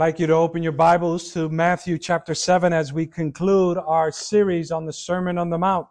like 0.00 0.18
you 0.18 0.26
to 0.26 0.32
open 0.32 0.62
your 0.62 0.72
Bibles 0.72 1.30
to 1.34 1.50
Matthew 1.50 1.98
chapter 1.98 2.34
7 2.34 2.72
as 2.72 2.90
we 2.90 3.04
conclude 3.04 3.76
our 3.76 4.10
series 4.10 4.70
on 4.70 4.86
the 4.86 4.94
Sermon 4.94 5.36
on 5.36 5.50
the 5.50 5.58
Mount. 5.58 5.88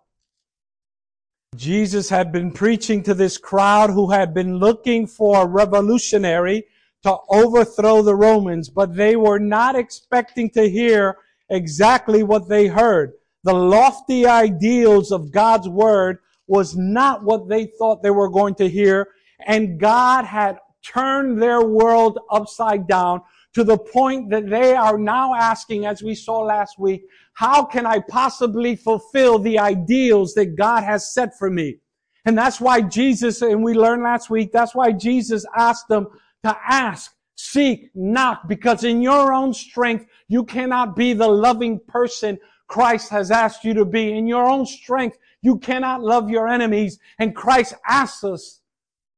Jesus 1.55 2.09
had 2.09 2.32
been 2.32 2.51
preaching 2.51 3.03
to 3.03 3.14
this 3.14 3.37
crowd 3.37 3.92
who 3.92 4.09
had 4.09 4.33
been 4.33 4.58
looking 4.58 5.06
for 5.06 5.43
a 5.43 5.45
revolutionary 5.45 6.64
to 7.03 7.17
overthrow 7.30 8.02
the 8.02 8.16
Romans, 8.16 8.68
but 8.68 8.95
they 8.95 9.16
were 9.16 9.38
not 9.38 9.75
expecting 9.75 10.50
to 10.50 10.68
hear 10.68 11.16
exactly 11.52 12.23
what 12.23 12.50
they 12.50 12.66
heard. 12.66 13.14
The 13.44 13.54
lofty 13.54 14.26
ideals 14.26 15.12
of 15.12 15.32
God's 15.32 15.70
word 15.70 16.18
was 16.48 16.76
not 16.76 17.23
what 17.23 17.48
they 17.48 17.68
thought 17.78 18.02
they 18.02 18.10
were 18.10 18.30
going 18.30 18.55
to 18.55 18.68
hear, 18.68 19.10
and 19.46 19.80
God 19.80 20.26
had 20.26 20.57
turned 20.82 21.39
their 21.39 21.62
world 21.62 22.18
upside 22.32 22.88
down 22.88 23.21
to 23.54 23.63
the 23.63 23.77
point 23.77 24.29
that 24.29 24.50
they 24.50 24.75
are 24.75 24.97
now 24.97 25.34
asking, 25.34 25.86
as 25.86 26.03
we 26.03 26.16
saw 26.16 26.39
last 26.39 26.77
week, 26.77 27.03
how 27.34 27.63
can 27.66 27.85
I 27.85 27.99
possibly 28.08 28.75
fulfill 28.75 29.39
the 29.39 29.59
ideals 29.59 30.34
that 30.35 30.55
God 30.55 30.84
has 30.84 31.13
set 31.13 31.38
for 31.38 31.49
me? 31.49 31.77
And 32.25 32.38
that's 32.38 32.62
why 32.62 32.81
Jesus, 32.81 33.41
and 33.41 33.63
we 33.63 33.73
learned 33.73 34.03
last 34.03 34.30
week, 34.30 34.52
that's 34.52 34.75
why 34.75 34.91
Jesus 34.91 35.45
asked 35.58 35.88
them 35.88 36.08
to 36.44 36.55
ask, 36.67 37.12
seek, 37.35 37.89
knock, 37.95 38.48
because 38.48 38.84
in 38.84 39.02
your 39.02 39.34
own 39.34 39.53
strength, 39.53 40.05
you 40.27 40.44
cannot 40.44 40.95
be 40.95 41.13
the 41.13 41.27
loving 41.27 41.80
person 41.88 42.38
Christ 42.67 43.09
has 43.09 43.31
asked 43.31 43.63
you 43.63 43.73
to 43.73 43.86
be. 43.86 44.16
In 44.16 44.27
your 44.27 44.47
own 44.47 44.66
strength, 44.66 45.17
you 45.41 45.58
cannot 45.58 46.02
love 46.02 46.30
your 46.30 46.47
enemies. 46.47 47.00
And 47.17 47.36
Christ 47.36 47.73
asks 47.88 48.23
us, 48.23 48.61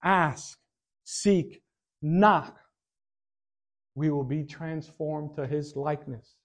ask, 0.04 0.57
seek, 1.04 1.62
knock 2.02 2.60
we 3.95 4.09
will 4.09 4.23
be 4.23 4.44
transformed 4.44 5.36
to 5.36 5.45
his 5.45 5.76
likeness. 5.76 6.36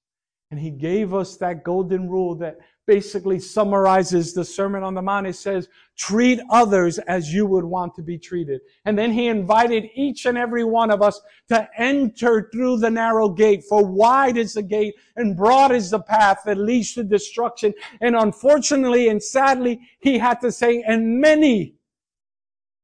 And 0.53 0.61
he 0.61 0.71
gave 0.71 1.13
us 1.13 1.37
that 1.39 1.65
golden 1.65 2.09
rule 2.09 2.37
that 2.37 2.59
basically 2.87 3.41
summarizes 3.41 4.33
the 4.33 4.45
Sermon 4.45 4.85
on 4.85 4.95
the 4.95 5.03
Mount. 5.03 5.27
It 5.27 5.35
says, 5.35 5.69
treat 5.99 6.41
others 6.51 6.99
as 7.01 7.35
you 7.35 7.47
would 7.47 7.65
want 7.65 7.97
to 7.97 8.03
be 8.03 8.17
treated. 8.17 8.61
And 8.85 8.97
then 8.97 9.11
he 9.11 9.27
invited 9.27 9.91
each 9.97 10.25
and 10.25 10.39
every 10.39 10.63
one 10.63 10.93
of 10.93 11.03
us 11.03 11.21
to 11.49 11.69
enter 11.77 12.49
through 12.53 12.79
the 12.79 12.91
narrow 12.91 13.29
gate. 13.29 13.65
For 13.69 13.85
wide 13.85 14.37
is 14.37 14.55
the 14.55 14.63
gate 14.63 14.95
and 15.17 15.37
broad 15.37 15.73
is 15.73 15.91
the 15.91 15.99
path 15.99 16.43
that 16.47 16.59
leads 16.59 16.95
to 16.95 17.03
destruction. 17.03 17.75
And 18.01 18.15
unfortunately 18.15 19.09
and 19.09 19.21
sadly, 19.21 19.81
he 19.99 20.17
had 20.19 20.41
to 20.43 20.53
say, 20.53 20.85
and 20.87 21.21
many 21.21 21.75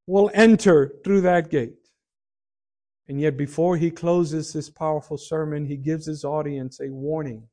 will 0.09 0.33
enter 0.35 0.97
through 1.05 1.21
that 1.21 1.49
gate. 1.49 1.75
And 3.13 3.21
yet, 3.21 3.37
before 3.37 3.77
he 3.77 3.91
closes 3.91 4.55
this 4.55 4.71
powerful 4.71 5.19
sermon, 5.19 5.67
he 5.67 5.77
gives 5.77 6.07
his 6.07 6.25
audience 6.25 6.81
a 6.81 6.89
warning 6.89 7.47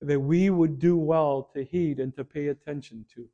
that 0.00 0.20
we 0.20 0.50
would 0.50 0.78
do 0.78 0.96
well 0.96 1.50
to 1.52 1.64
heed 1.64 1.98
and 1.98 2.14
to 2.14 2.22
pay 2.22 2.46
attention 2.46 3.04
to. 3.16 3.26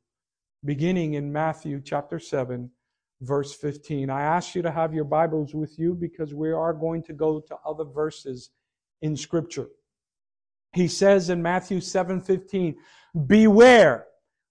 Beginning 0.65 1.13
in 1.13 1.31
Matthew 1.31 1.79
chapter 1.79 2.17
7, 2.17 2.71
verse 3.21 3.53
15. 3.53 4.09
I 4.09 4.23
ask 4.23 4.55
you 4.55 4.63
to 4.63 4.71
have 4.71 4.95
your 4.95 5.03
Bibles 5.03 5.53
with 5.53 5.77
you 5.77 5.93
because 5.93 6.33
we 6.33 6.51
are 6.51 6.73
going 6.73 7.03
to 7.03 7.13
go 7.13 7.39
to 7.39 7.55
other 7.63 7.85
verses 7.85 8.49
in 9.03 9.15
Scripture. 9.15 9.67
He 10.73 10.87
says 10.87 11.29
in 11.29 11.43
Matthew 11.43 11.79
7 11.79 12.21
15, 12.21 12.75
Beware. 13.27 14.07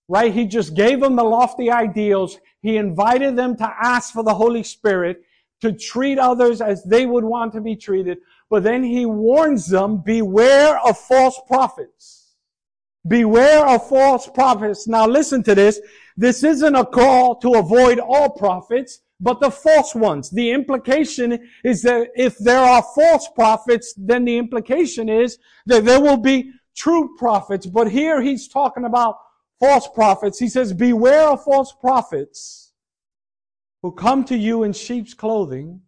Right? 0.07 0.33
He 0.33 0.47
just 0.47 0.75
gave 0.75 1.01
them 1.01 1.17
the 1.17 1.25
lofty 1.25 1.73
ideals. 1.73 2.39
He 2.63 2.77
invited 2.77 3.35
them 3.35 3.57
to 3.57 3.69
ask 3.83 4.13
for 4.13 4.23
the 4.23 4.35
Holy 4.35 4.63
Spirit 4.63 5.25
to 5.61 5.73
treat 5.73 6.19
others 6.19 6.61
as 6.61 6.83
they 6.85 7.07
would 7.07 7.25
want 7.25 7.53
to 7.53 7.61
be 7.61 7.77
treated. 7.77 8.19
But 8.49 8.63
then 8.63 8.83
he 8.83 9.07
warns 9.07 9.69
them, 9.69 10.03
beware 10.05 10.79
of 10.81 10.99
false 10.99 11.41
prophets. 11.47 12.35
Beware 13.07 13.67
of 13.67 13.89
false 13.89 14.29
prophets. 14.29 14.87
Now 14.87 15.07
listen 15.07 15.43
to 15.45 15.55
this. 15.55 15.81
This 16.17 16.45
isn't 16.45 16.75
a 16.75 16.85
call 16.85 17.37
to 17.37 17.55
avoid 17.55 17.99
all 17.99 18.31
prophets, 18.31 19.01
but 19.21 19.41
the 19.41 19.51
false 19.51 19.95
ones. 19.95 20.31
The 20.31 20.51
implication 20.51 21.49
is 21.65 21.83
that 21.83 22.09
if 22.15 22.37
there 22.39 22.61
are 22.61 22.83
false 22.95 23.29
prophets, 23.35 23.95
then 23.97 24.25
the 24.25 24.37
implication 24.37 25.09
is 25.09 25.39
that 25.67 25.85
there 25.85 26.01
will 26.01 26.19
be 26.19 26.53
true 26.77 27.15
prophets. 27.19 27.67
But 27.67 27.91
here 27.91 28.21
he's 28.21 28.49
talking 28.49 28.85
about 28.85 29.19
false 29.59 29.89
prophets. 29.89 30.39
He 30.39 30.49
says, 30.49 30.73
beware 30.73 31.29
of 31.29 31.45
false 31.45 31.73
prophets 31.73 32.70
who 33.83 33.93
come 33.93 34.25
to 34.25 34.37
you 34.37 34.63
in 34.63 34.73
sheep's 34.73 35.15
clothing, 35.15 35.81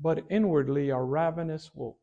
but 0.00 0.24
inwardly 0.30 0.90
are 0.90 1.04
ravenous 1.04 1.70
wolves. 1.74 1.98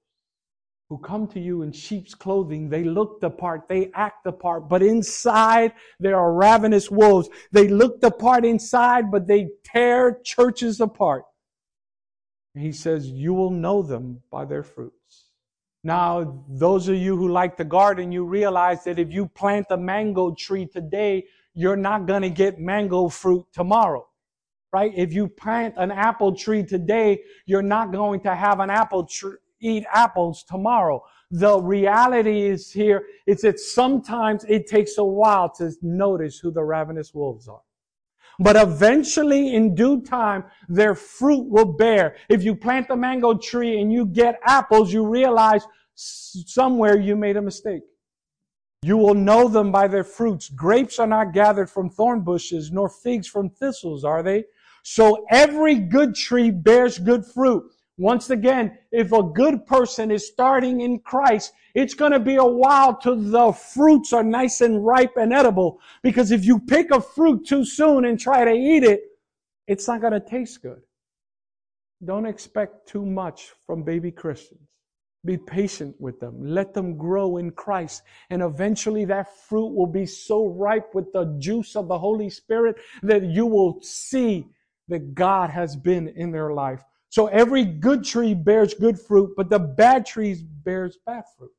Who 0.89 0.97
come 0.97 1.27
to 1.29 1.39
you 1.39 1.61
in 1.61 1.71
sheep's 1.71 2.15
clothing, 2.15 2.69
they 2.69 2.83
look 2.83 3.21
the 3.21 3.29
part, 3.29 3.67
they 3.67 3.91
act 3.93 4.23
the 4.23 4.31
part, 4.31 4.67
but 4.67 4.81
inside 4.81 5.73
there 5.99 6.17
are 6.17 6.33
ravenous 6.33 6.89
wolves. 6.89 7.29
They 7.51 7.67
look 7.67 8.01
the 8.01 8.09
part 8.09 8.43
inside, 8.43 9.11
but 9.11 9.27
they 9.27 9.49
tear 9.63 10.19
churches 10.23 10.79
apart. 10.79 11.25
And 12.55 12.63
he 12.63 12.71
says, 12.71 13.07
You 13.07 13.35
will 13.35 13.51
know 13.51 13.83
them 13.83 14.21
by 14.31 14.45
their 14.45 14.63
fruits. 14.63 15.25
Now, 15.83 16.43
those 16.49 16.87
of 16.87 16.95
you 16.95 17.15
who 17.15 17.29
like 17.29 17.55
the 17.55 17.63
garden, 17.63 18.11
you 18.11 18.25
realize 18.25 18.83
that 18.83 18.99
if 18.99 19.11
you 19.11 19.27
plant 19.27 19.67
a 19.69 19.77
mango 19.77 20.33
tree 20.33 20.65
today, 20.65 21.25
you're 21.53 21.77
not 21.77 22.07
going 22.07 22.23
to 22.23 22.29
get 22.29 22.59
mango 22.59 23.09
fruit 23.09 23.45
tomorrow 23.53 24.08
right? 24.71 24.91
If 24.95 25.13
you 25.13 25.27
plant 25.27 25.75
an 25.77 25.91
apple 25.91 26.35
tree 26.35 26.63
today, 26.63 27.21
you're 27.45 27.61
not 27.61 27.91
going 27.91 28.19
to 28.21 28.35
have 28.35 28.59
an 28.59 28.69
apple 28.69 29.05
tree, 29.05 29.37
eat 29.59 29.85
apples 29.91 30.43
tomorrow. 30.43 31.03
The 31.31 31.59
reality 31.59 32.43
is 32.43 32.71
here 32.71 33.05
is 33.27 33.41
that 33.41 33.59
sometimes 33.59 34.45
it 34.45 34.67
takes 34.67 34.97
a 34.97 35.03
while 35.03 35.49
to 35.55 35.71
notice 35.81 36.39
who 36.39 36.51
the 36.51 36.63
ravenous 36.63 37.13
wolves 37.13 37.47
are. 37.47 37.61
But 38.41 38.55
eventually, 38.55 39.53
in 39.53 39.75
due 39.75 40.01
time, 40.01 40.45
their 40.69 40.95
fruit 40.95 41.49
will 41.49 41.73
bear. 41.73 42.15
If 42.29 42.41
you 42.43 42.55
plant 42.55 42.87
the 42.87 42.95
mango 42.95 43.37
tree 43.37 43.81
and 43.81 43.91
you 43.91 44.05
get 44.05 44.39
apples, 44.45 44.93
you 44.93 45.05
realize 45.05 45.65
somewhere 45.95 46.97
you 46.97 47.17
made 47.17 47.35
a 47.35 47.41
mistake. 47.41 47.83
You 48.81 48.95
will 48.95 49.13
know 49.13 49.49
them 49.49 49.73
by 49.73 49.89
their 49.89 50.05
fruits. 50.05 50.47
Grapes 50.47 50.99
are 50.99 51.07
not 51.07 51.33
gathered 51.33 51.69
from 51.69 51.89
thorn 51.89 52.21
bushes, 52.21 52.71
nor 52.71 52.87
figs 52.87 53.27
from 53.27 53.49
thistles, 53.49 54.05
are 54.05 54.23
they? 54.23 54.45
So 54.83 55.25
every 55.29 55.75
good 55.75 56.15
tree 56.15 56.51
bears 56.51 56.97
good 56.97 57.25
fruit. 57.25 57.63
Once 57.97 58.29
again, 58.29 58.77
if 58.93 59.11
a 59.11 59.21
good 59.21 59.65
person 59.65 60.09
is 60.09 60.25
starting 60.25 60.79
in 60.79 60.99
Christ, 60.99 61.51
it's 61.75 61.93
going 61.93 62.13
to 62.13 62.19
be 62.19 62.35
a 62.35 62.43
while 62.43 62.95
till 62.95 63.17
the 63.17 63.51
fruits 63.51 64.13
are 64.13 64.23
nice 64.23 64.61
and 64.61 64.85
ripe 64.85 65.17
and 65.17 65.33
edible. 65.33 65.81
Because 66.01 66.31
if 66.31 66.45
you 66.45 66.59
pick 66.59 66.91
a 66.91 67.01
fruit 67.01 67.45
too 67.45 67.65
soon 67.65 68.05
and 68.05 68.17
try 68.17 68.45
to 68.45 68.53
eat 68.53 68.83
it, 68.83 69.01
it's 69.67 69.87
not 69.87 69.99
going 69.99 70.13
to 70.13 70.21
taste 70.21 70.61
good. 70.61 70.81
Don't 72.03 72.25
expect 72.25 72.87
too 72.87 73.05
much 73.05 73.49
from 73.65 73.83
baby 73.83 74.11
Christians. 74.11 74.61
Be 75.25 75.35
patient 75.35 75.93
with 75.99 76.21
them. 76.21 76.35
Let 76.41 76.73
them 76.73 76.97
grow 76.97 77.35
in 77.35 77.51
Christ. 77.51 78.03
And 78.29 78.41
eventually 78.41 79.03
that 79.05 79.37
fruit 79.37 79.75
will 79.75 79.87
be 79.87 80.05
so 80.05 80.47
ripe 80.47 80.95
with 80.95 81.11
the 81.11 81.35
juice 81.39 81.75
of 81.75 81.89
the 81.89 81.99
Holy 81.99 82.29
Spirit 82.29 82.77
that 83.03 83.23
you 83.25 83.45
will 83.45 83.81
see 83.81 84.47
that 84.89 85.15
God 85.15 85.49
has 85.49 85.75
been 85.75 86.09
in 86.09 86.31
their 86.31 86.51
life. 86.53 86.83
So 87.09 87.27
every 87.27 87.65
good 87.65 88.03
tree 88.03 88.33
bears 88.33 88.73
good 88.73 88.99
fruit, 88.99 89.33
but 89.35 89.49
the 89.49 89.59
bad 89.59 90.05
trees 90.05 90.43
bears 90.43 90.97
bad 91.05 91.23
fruit. 91.37 91.51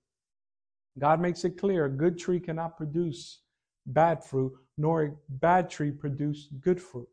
God 0.99 1.21
makes 1.21 1.45
it 1.45 1.59
clear 1.59 1.87
a 1.87 1.91
good 1.91 2.19
tree 2.19 2.41
cannot 2.41 2.77
produce 2.77 3.41
bad 3.87 4.23
fruit, 4.23 4.53
nor 4.77 5.03
a 5.03 5.13
bad 5.29 5.71
tree 5.71 5.91
produce 5.91 6.49
good 6.61 6.81
fruit. 6.81 7.09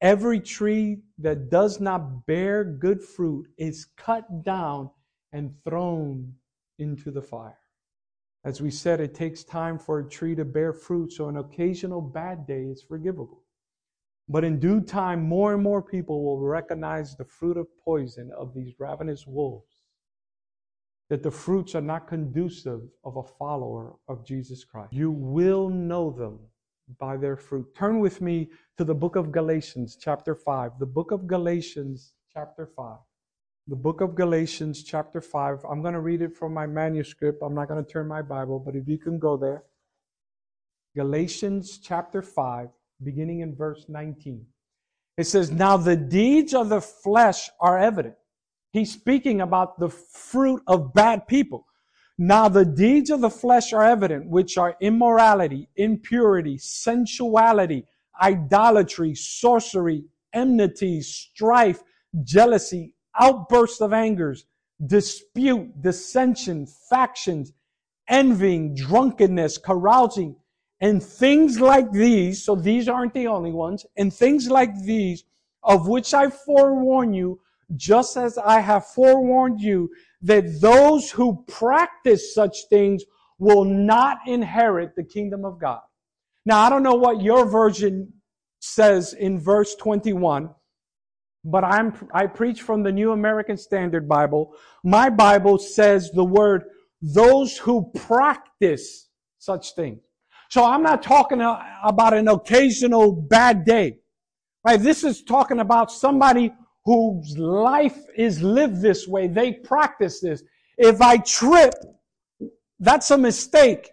Every 0.00 0.38
tree 0.38 1.02
that 1.18 1.50
does 1.50 1.80
not 1.80 2.26
bear 2.26 2.64
good 2.64 3.02
fruit 3.02 3.48
is 3.58 3.86
cut 3.96 4.44
down 4.44 4.90
and 5.32 5.52
thrown 5.64 6.32
into 6.78 7.10
the 7.10 7.22
fire. 7.22 7.58
As 8.44 8.62
we 8.62 8.70
said, 8.70 9.00
it 9.00 9.14
takes 9.14 9.42
time 9.42 9.78
for 9.78 9.98
a 9.98 10.08
tree 10.08 10.34
to 10.36 10.44
bear 10.44 10.72
fruit, 10.72 11.12
so 11.12 11.28
an 11.28 11.38
occasional 11.38 12.00
bad 12.00 12.46
day 12.46 12.62
is 12.62 12.82
forgivable. 12.82 13.42
But 14.28 14.44
in 14.44 14.60
due 14.60 14.82
time, 14.82 15.22
more 15.22 15.54
and 15.54 15.62
more 15.62 15.80
people 15.80 16.22
will 16.22 16.38
recognize 16.38 17.16
the 17.16 17.24
fruit 17.24 17.56
of 17.56 17.66
poison 17.82 18.30
of 18.36 18.52
these 18.54 18.74
ravenous 18.78 19.26
wolves. 19.26 19.74
That 21.08 21.22
the 21.22 21.30
fruits 21.30 21.74
are 21.74 21.80
not 21.80 22.06
conducive 22.06 22.82
of 23.04 23.16
a 23.16 23.22
follower 23.22 23.94
of 24.06 24.26
Jesus 24.26 24.64
Christ. 24.64 24.92
You 24.92 25.10
will 25.10 25.70
know 25.70 26.10
them 26.10 26.38
by 26.98 27.16
their 27.16 27.36
fruit. 27.36 27.74
Turn 27.74 28.00
with 28.00 28.20
me 28.20 28.50
to 28.76 28.84
the 28.84 28.94
book 28.94 29.16
of 29.16 29.32
Galatians, 29.32 29.96
chapter 29.98 30.34
5. 30.34 30.72
The 30.78 30.86
book 30.86 31.10
of 31.10 31.26
Galatians, 31.26 32.12
chapter 32.30 32.66
5. 32.66 32.98
The 33.68 33.76
book 33.76 34.02
of 34.02 34.14
Galatians, 34.14 34.82
chapter 34.82 35.22
5. 35.22 35.64
I'm 35.70 35.80
going 35.80 35.94
to 35.94 36.00
read 36.00 36.20
it 36.20 36.36
from 36.36 36.52
my 36.52 36.66
manuscript. 36.66 37.42
I'm 37.42 37.54
not 37.54 37.68
going 37.68 37.82
to 37.82 37.90
turn 37.90 38.06
my 38.06 38.20
Bible, 38.20 38.58
but 38.58 38.76
if 38.76 38.86
you 38.86 38.98
can 38.98 39.18
go 39.18 39.38
there. 39.38 39.64
Galatians, 40.94 41.78
chapter 41.78 42.20
5 42.20 42.68
beginning 43.02 43.40
in 43.40 43.54
verse 43.54 43.84
19. 43.88 44.44
It 45.16 45.24
says, 45.24 45.50
Now 45.50 45.76
the 45.76 45.96
deeds 45.96 46.54
of 46.54 46.68
the 46.68 46.80
flesh 46.80 47.50
are 47.60 47.78
evident, 47.78 48.14
He's 48.72 48.92
speaking 48.92 49.40
about 49.40 49.78
the 49.78 49.88
fruit 49.88 50.62
of 50.66 50.92
bad 50.92 51.26
people. 51.26 51.66
Now 52.18 52.48
the 52.48 52.64
deeds 52.64 53.10
of 53.10 53.20
the 53.20 53.30
flesh 53.30 53.72
are 53.72 53.84
evident, 53.84 54.28
which 54.28 54.58
are 54.58 54.76
immorality, 54.80 55.68
impurity, 55.76 56.58
sensuality, 56.58 57.86
idolatry, 58.20 59.14
sorcery, 59.14 60.04
enmity, 60.32 61.00
strife, 61.00 61.82
jealousy, 62.24 62.92
outbursts 63.18 63.80
of 63.80 63.92
angers, 63.92 64.46
dispute, 64.84 65.80
dissension, 65.80 66.66
factions, 66.90 67.52
envying, 68.08 68.74
drunkenness, 68.74 69.58
carousing, 69.58 70.36
and 70.80 71.02
things 71.02 71.60
like 71.60 71.90
these. 71.90 72.44
So 72.44 72.54
these 72.54 72.88
aren't 72.88 73.14
the 73.14 73.26
only 73.26 73.52
ones. 73.52 73.84
And 73.96 74.12
things 74.12 74.48
like 74.48 74.80
these, 74.82 75.24
of 75.62 75.88
which 75.88 76.14
I 76.14 76.30
forewarn 76.30 77.12
you, 77.12 77.40
just 77.76 78.16
as 78.16 78.38
I 78.38 78.60
have 78.60 78.86
forewarned 78.86 79.60
you, 79.60 79.90
that 80.22 80.60
those 80.60 81.10
who 81.10 81.44
practice 81.46 82.34
such 82.34 82.56
things 82.70 83.04
will 83.38 83.64
not 83.64 84.18
inherit 84.26 84.94
the 84.96 85.04
kingdom 85.04 85.44
of 85.44 85.60
God. 85.60 85.80
Now, 86.44 86.60
I 86.60 86.70
don't 86.70 86.82
know 86.82 86.94
what 86.94 87.22
your 87.22 87.44
version 87.44 88.12
says 88.60 89.12
in 89.12 89.38
verse 89.38 89.74
21, 89.76 90.50
but 91.44 91.62
I'm, 91.62 91.94
I 92.12 92.26
preach 92.26 92.62
from 92.62 92.82
the 92.82 92.90
New 92.90 93.12
American 93.12 93.56
Standard 93.56 94.08
Bible. 94.08 94.54
My 94.82 95.10
Bible 95.10 95.58
says 95.58 96.10
the 96.10 96.24
word, 96.24 96.64
those 97.00 97.56
who 97.58 97.92
practice 97.94 99.08
such 99.38 99.74
things. 99.74 100.00
So 100.48 100.64
I'm 100.64 100.82
not 100.82 101.02
talking 101.02 101.40
uh, 101.40 101.62
about 101.84 102.14
an 102.14 102.28
occasional 102.28 103.12
bad 103.12 103.64
day, 103.64 103.98
right? 104.64 104.80
This 104.80 105.04
is 105.04 105.22
talking 105.22 105.60
about 105.60 105.92
somebody 105.92 106.52
whose 106.84 107.36
life 107.36 107.98
is 108.16 108.42
lived 108.42 108.80
this 108.80 109.06
way. 109.06 109.28
They 109.28 109.52
practice 109.52 110.20
this. 110.20 110.42
If 110.78 111.02
I 111.02 111.18
trip, 111.18 111.74
that's 112.80 113.10
a 113.10 113.18
mistake. 113.18 113.90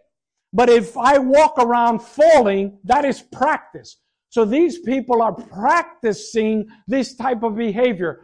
But 0.54 0.70
if 0.70 0.96
I 0.98 1.18
walk 1.18 1.56
around 1.58 2.00
falling, 2.00 2.80
that 2.86 3.04
is 3.04 3.22
practice. 3.22 3.98
So 4.30 4.46
these 4.46 4.80
people 4.80 5.22
are 5.22 5.34
practicing 5.34 6.68
this 6.88 7.16
type 7.16 7.44
of 7.44 7.58
behavior. 7.58 8.22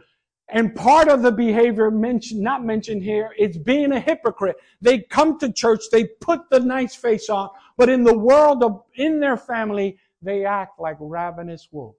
And 0.52 0.74
part 0.74 1.08
of 1.08 1.22
the 1.22 1.32
behavior 1.32 1.90
mentioned, 1.90 2.42
not 2.42 2.62
mentioned 2.62 3.02
here 3.02 3.30
is 3.38 3.56
being 3.56 3.90
a 3.92 3.98
hypocrite. 3.98 4.56
They 4.82 5.00
come 5.00 5.38
to 5.38 5.50
church, 5.50 5.80
they 5.90 6.04
put 6.20 6.42
the 6.50 6.60
nice 6.60 6.94
face 6.94 7.30
on, 7.30 7.48
but 7.78 7.88
in 7.88 8.04
the 8.04 8.16
world 8.16 8.62
of, 8.62 8.82
in 8.96 9.18
their 9.18 9.38
family, 9.38 9.98
they 10.20 10.44
act 10.44 10.78
like 10.78 10.98
ravenous 11.00 11.68
wolves. 11.72 11.96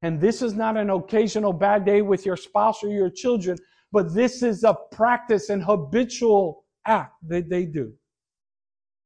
And 0.00 0.18
this 0.18 0.40
is 0.40 0.54
not 0.54 0.78
an 0.78 0.88
occasional 0.88 1.52
bad 1.52 1.84
day 1.84 2.00
with 2.00 2.24
your 2.24 2.38
spouse 2.38 2.82
or 2.82 2.88
your 2.88 3.10
children, 3.10 3.58
but 3.92 4.14
this 4.14 4.42
is 4.42 4.64
a 4.64 4.74
practice 4.90 5.50
and 5.50 5.62
habitual 5.62 6.64
act 6.86 7.14
that 7.28 7.50
they 7.50 7.66
do. 7.66 7.92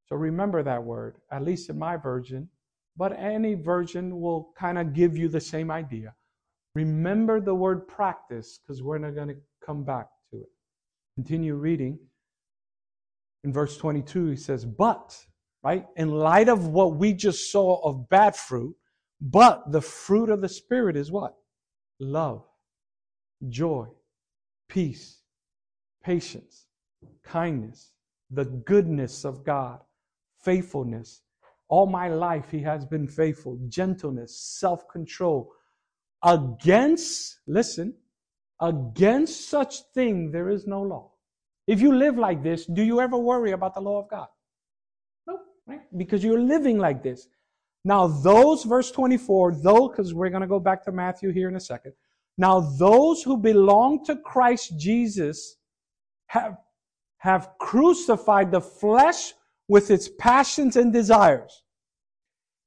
So 0.06 0.14
remember 0.14 0.62
that 0.62 0.84
word, 0.84 1.16
at 1.32 1.42
least 1.42 1.69
in 1.69 1.78
my 1.81 1.96
version, 1.96 2.49
but 2.96 3.12
any 3.19 3.54
version 3.54 4.20
will 4.20 4.52
kind 4.56 4.78
of 4.78 4.94
give 4.94 5.16
you 5.16 5.28
the 5.28 5.40
same 5.40 5.72
idea. 5.72 6.14
Remember 6.76 7.40
the 7.40 7.55
word 7.55 7.88
practice 7.88 8.61
because 8.61 8.82
we're 8.82 8.99
not 8.99 9.14
going 9.14 9.28
to 9.28 9.37
come 9.64 9.82
back 9.82 10.08
to 10.31 10.37
it. 10.37 10.50
Continue 11.14 11.55
reading. 11.55 11.99
In 13.44 13.52
verse 13.52 13.78
22, 13.78 14.26
he 14.26 14.37
says, 14.37 14.67
But, 14.67 15.17
right, 15.64 15.87
in 15.96 16.11
light 16.11 16.50
of 16.50 16.67
what 16.67 16.96
we 16.96 17.14
just 17.14 17.50
saw 17.50 17.81
of 17.82 18.11
bad 18.11 18.37
fruit, 18.37 18.76
but 19.23 19.73
the 19.73 19.81
fruit 19.81 20.28
of 20.28 20.43
the 20.43 20.50
Spirit 20.50 20.99
is 20.99 21.11
what? 21.11 21.34
Love, 21.99 22.44
joy, 23.49 23.87
peace, 24.69 25.23
patience, 26.05 26.67
kindness, 27.25 27.93
the 28.31 28.44
goodness 28.44 29.25
of 29.25 29.44
God, 29.46 29.81
faithfulness. 30.43 31.23
All 31.69 31.87
my 31.87 32.08
life, 32.08 32.50
He 32.50 32.61
has 32.61 32.84
been 32.84 33.08
faithful, 33.08 33.58
gentleness, 33.67 34.38
self 34.38 34.87
control. 34.90 35.55
Against, 36.26 37.38
listen, 37.46 37.94
against 38.61 39.49
such 39.49 39.82
thing 39.94 40.32
there 40.32 40.49
is 40.49 40.67
no 40.67 40.82
law. 40.82 41.12
If 41.69 41.81
you 41.81 41.94
live 41.94 42.19
like 42.19 42.43
this, 42.43 42.67
do 42.67 42.82
you 42.82 43.00
ever 43.00 43.17
worry 43.17 43.52
about 43.52 43.75
the 43.75 43.81
law 43.81 44.02
of 44.02 44.11
God? 44.11 44.26
No, 45.28 45.38
right? 45.67 45.81
Because 45.96 46.25
you're 46.25 46.40
living 46.40 46.78
like 46.78 47.02
this. 47.02 47.28
Now, 47.84 48.08
those, 48.08 48.64
verse 48.64 48.90
24, 48.90 49.61
though, 49.62 49.88
because 49.88 50.12
we're 50.12 50.31
going 50.31 50.43
to 50.43 50.49
go 50.49 50.58
back 50.58 50.84
to 50.84 50.93
Matthew 50.93 51.31
here 51.31 51.49
in 51.49 51.55
a 51.55 51.61
second. 51.61 51.93
Now, 52.37 52.58
those 52.61 53.23
who 53.23 53.37
belong 53.37 54.05
to 54.06 54.17
Christ 54.17 54.76
Jesus 54.76 55.56
have, 56.26 56.56
have 57.19 57.50
crucified 57.61 58.50
the 58.50 58.61
flesh 58.61 59.32
with 59.69 59.93
its 59.93 60.08
passions 60.19 60.76
and 60.76 60.93
desires. 60.93 61.62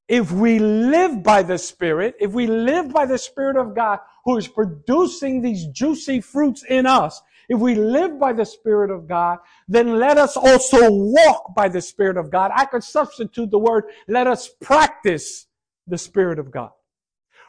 If 0.10 0.32
we 0.32 0.58
live 0.58 1.22
by 1.22 1.44
the 1.44 1.60
Spirit, 1.60 2.16
if 2.20 2.32
we 2.32 2.48
live 2.48 2.92
by 2.92 3.06
the 3.06 3.18
Spirit 3.18 3.58
of 3.58 3.76
God 3.76 4.00
who 4.26 4.38
is 4.38 4.48
producing 4.48 5.42
these 5.42 5.68
juicy 5.68 6.20
fruits 6.20 6.64
in 6.68 6.88
us, 6.88 7.22
if 7.48 7.60
we 7.60 7.76
live 7.76 8.20
by 8.20 8.34
the 8.34 8.46
Spirit 8.46 8.90
of 8.90 9.08
God, 9.08 9.38
then 9.68 10.00
let 10.00 10.18
us 10.18 10.36
also 10.36 10.92
walk 10.92 11.54
by 11.56 11.70
the 11.70 11.82
Spirit 11.82 12.18
of 12.18 12.32
God. 12.32 12.52
I 12.56 12.66
could 12.66 12.84
substitute 12.84 13.52
the 13.52 13.60
word, 13.60 13.86
let 14.08 14.26
us 14.26 14.50
practice 14.60 15.46
the 15.86 15.98
Spirit 15.98 16.40
of 16.40 16.50
God. 16.50 16.72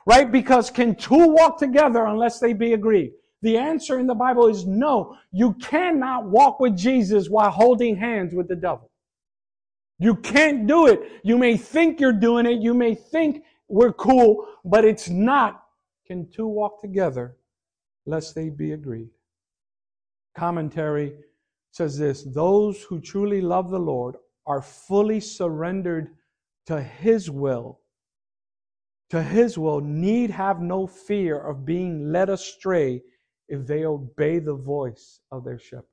Right? 0.04 0.30
Because 0.30 0.68
can 0.70 0.96
two 0.96 1.28
walk 1.28 1.58
together 1.58 2.04
unless 2.04 2.40
they 2.40 2.52
be 2.52 2.74
agreed? 2.74 3.12
The 3.40 3.56
answer 3.56 3.98
in 3.98 4.06
the 4.06 4.14
Bible 4.14 4.48
is 4.48 4.66
no. 4.66 5.16
You 5.32 5.54
cannot 5.54 6.26
walk 6.26 6.60
with 6.60 6.76
Jesus 6.76 7.28
while 7.30 7.50
holding 7.50 7.96
hands 7.96 8.34
with 8.34 8.48
the 8.48 8.56
devil. 8.56 8.89
You 10.00 10.16
can't 10.16 10.66
do 10.66 10.88
it. 10.88 11.00
You 11.22 11.38
may 11.38 11.56
think 11.56 12.00
you're 12.00 12.12
doing 12.12 12.46
it. 12.46 12.60
You 12.60 12.74
may 12.74 12.96
think 12.96 13.44
we're 13.68 13.92
cool, 13.92 14.48
but 14.64 14.84
it's 14.84 15.08
not. 15.08 15.62
Can 16.06 16.28
two 16.28 16.48
walk 16.48 16.80
together 16.80 17.36
lest 18.06 18.34
they 18.34 18.48
be 18.48 18.72
agreed? 18.72 19.10
commentary 20.36 21.12
says 21.70 21.98
this 21.98 22.22
those 22.22 22.82
who 22.82 23.00
truly 23.00 23.40
love 23.40 23.70
the 23.70 23.78
Lord 23.78 24.16
are 24.46 24.62
fully 24.62 25.20
surrendered 25.20 26.08
to 26.66 26.82
His 26.82 27.30
will. 27.30 27.80
To 29.10 29.22
His 29.22 29.58
will, 29.58 29.80
need 29.80 30.30
have 30.30 30.60
no 30.60 30.86
fear 30.86 31.38
of 31.38 31.66
being 31.66 32.10
led 32.12 32.30
astray 32.30 33.02
if 33.48 33.66
they 33.66 33.84
obey 33.84 34.38
the 34.38 34.54
voice 34.54 35.20
of 35.30 35.44
their 35.44 35.58
shepherd. 35.58 35.84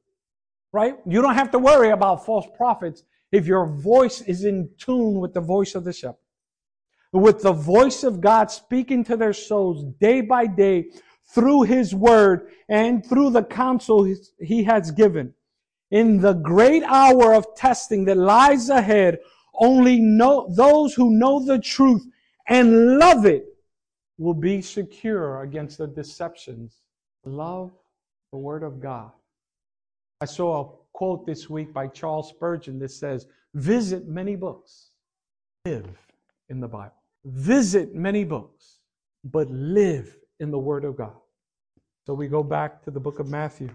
Right? 0.72 0.96
You 1.08 1.22
don't 1.22 1.36
have 1.36 1.52
to 1.52 1.60
worry 1.60 1.90
about 1.90 2.26
false 2.26 2.46
prophets 2.56 3.04
if 3.32 3.46
your 3.46 3.66
voice 3.66 4.22
is 4.22 4.46
in 4.46 4.70
tune 4.78 5.20
with 5.20 5.34
the 5.34 5.42
voice 5.42 5.76
of 5.76 5.84
the 5.84 5.94
shepherd. 5.94 6.18
With 7.14 7.42
the 7.42 7.54
voice 7.54 8.04
of 8.04 8.22
God 8.22 8.52
speaking 8.52 9.04
to 9.06 9.18
their 9.18 9.34
souls 9.34 9.84
day 10.00 10.22
by 10.22 10.46
day, 10.46 10.92
through 11.30 11.64
his 11.64 11.94
word 11.94 12.52
and 12.70 13.06
through 13.06 13.32
the 13.32 13.44
counsel 13.44 14.08
he 14.40 14.64
has 14.64 14.92
given. 14.92 15.34
In 15.92 16.20
the 16.20 16.34
great 16.34 16.84
hour 16.84 17.34
of 17.34 17.56
testing 17.56 18.06
that 18.06 18.18
lies 18.18 18.70
ahead, 18.70 19.20
only 19.60 20.00
know, 20.00 20.48
those 20.56 20.94
who 20.94 21.12
know 21.12 21.44
the 21.44 21.60
truth 21.60 22.06
and 22.48 22.98
love 22.98 23.26
it 23.26 23.46
will 24.18 24.34
be 24.34 24.62
secure 24.62 25.42
against 25.42 25.78
the 25.78 25.88
deceptions. 25.88 26.78
Love 27.26 27.72
the 28.32 28.38
word 28.38 28.64
of 28.64 28.82
God. 28.82 29.12
I 30.22 30.26
saw 30.26 30.62
a 30.62 30.70
quote 30.98 31.28
this 31.28 31.48
week 31.48 31.72
by 31.72 31.86
Charles 31.86 32.30
Spurgeon 32.30 32.80
that 32.80 32.90
says, 32.90 33.28
visit 33.54 34.08
many 34.08 34.36
books, 34.36 34.90
live 35.64 35.86
in 36.50 36.60
the 36.60 36.68
Bible. 36.68 36.96
Visit 37.24 37.94
many 37.94 38.24
books, 38.24 38.80
but 39.24 39.48
live 39.52 40.18
in 40.40 40.50
the 40.50 40.58
Word 40.58 40.84
of 40.86 40.98
God. 40.98 41.14
So 42.08 42.16
we 42.16 42.28
go 42.28 42.42
back 42.42 42.82
to 42.82 42.90
the 42.90 43.00
book 43.00 43.20
of 43.20 43.28
Matthew. 43.28 43.70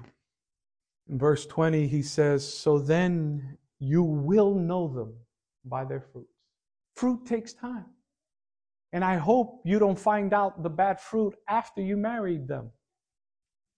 In 1.09 1.17
verse 1.17 1.47
20, 1.47 1.87
he 1.87 2.02
says, 2.02 2.43
So 2.52 2.81
then 2.81 3.57
you 3.79 4.02
will 4.02 4.57
know 4.57 4.88
them 4.88 5.14
by 5.64 5.85
their 5.85 6.00
fruits. 6.00 6.35
Fruit 6.97 7.25
takes 7.25 7.52
time. 7.52 7.87
And 8.93 9.05
I 9.05 9.17
hope 9.17 9.62
you 9.64 9.79
don't 9.79 9.99
find 9.99 10.35
out 10.35 10.64
the 10.64 10.71
bad 10.71 11.00
fruit 11.00 11.37
after 11.49 11.83
you 11.83 11.97
married 11.97 12.49
them. 12.49 12.73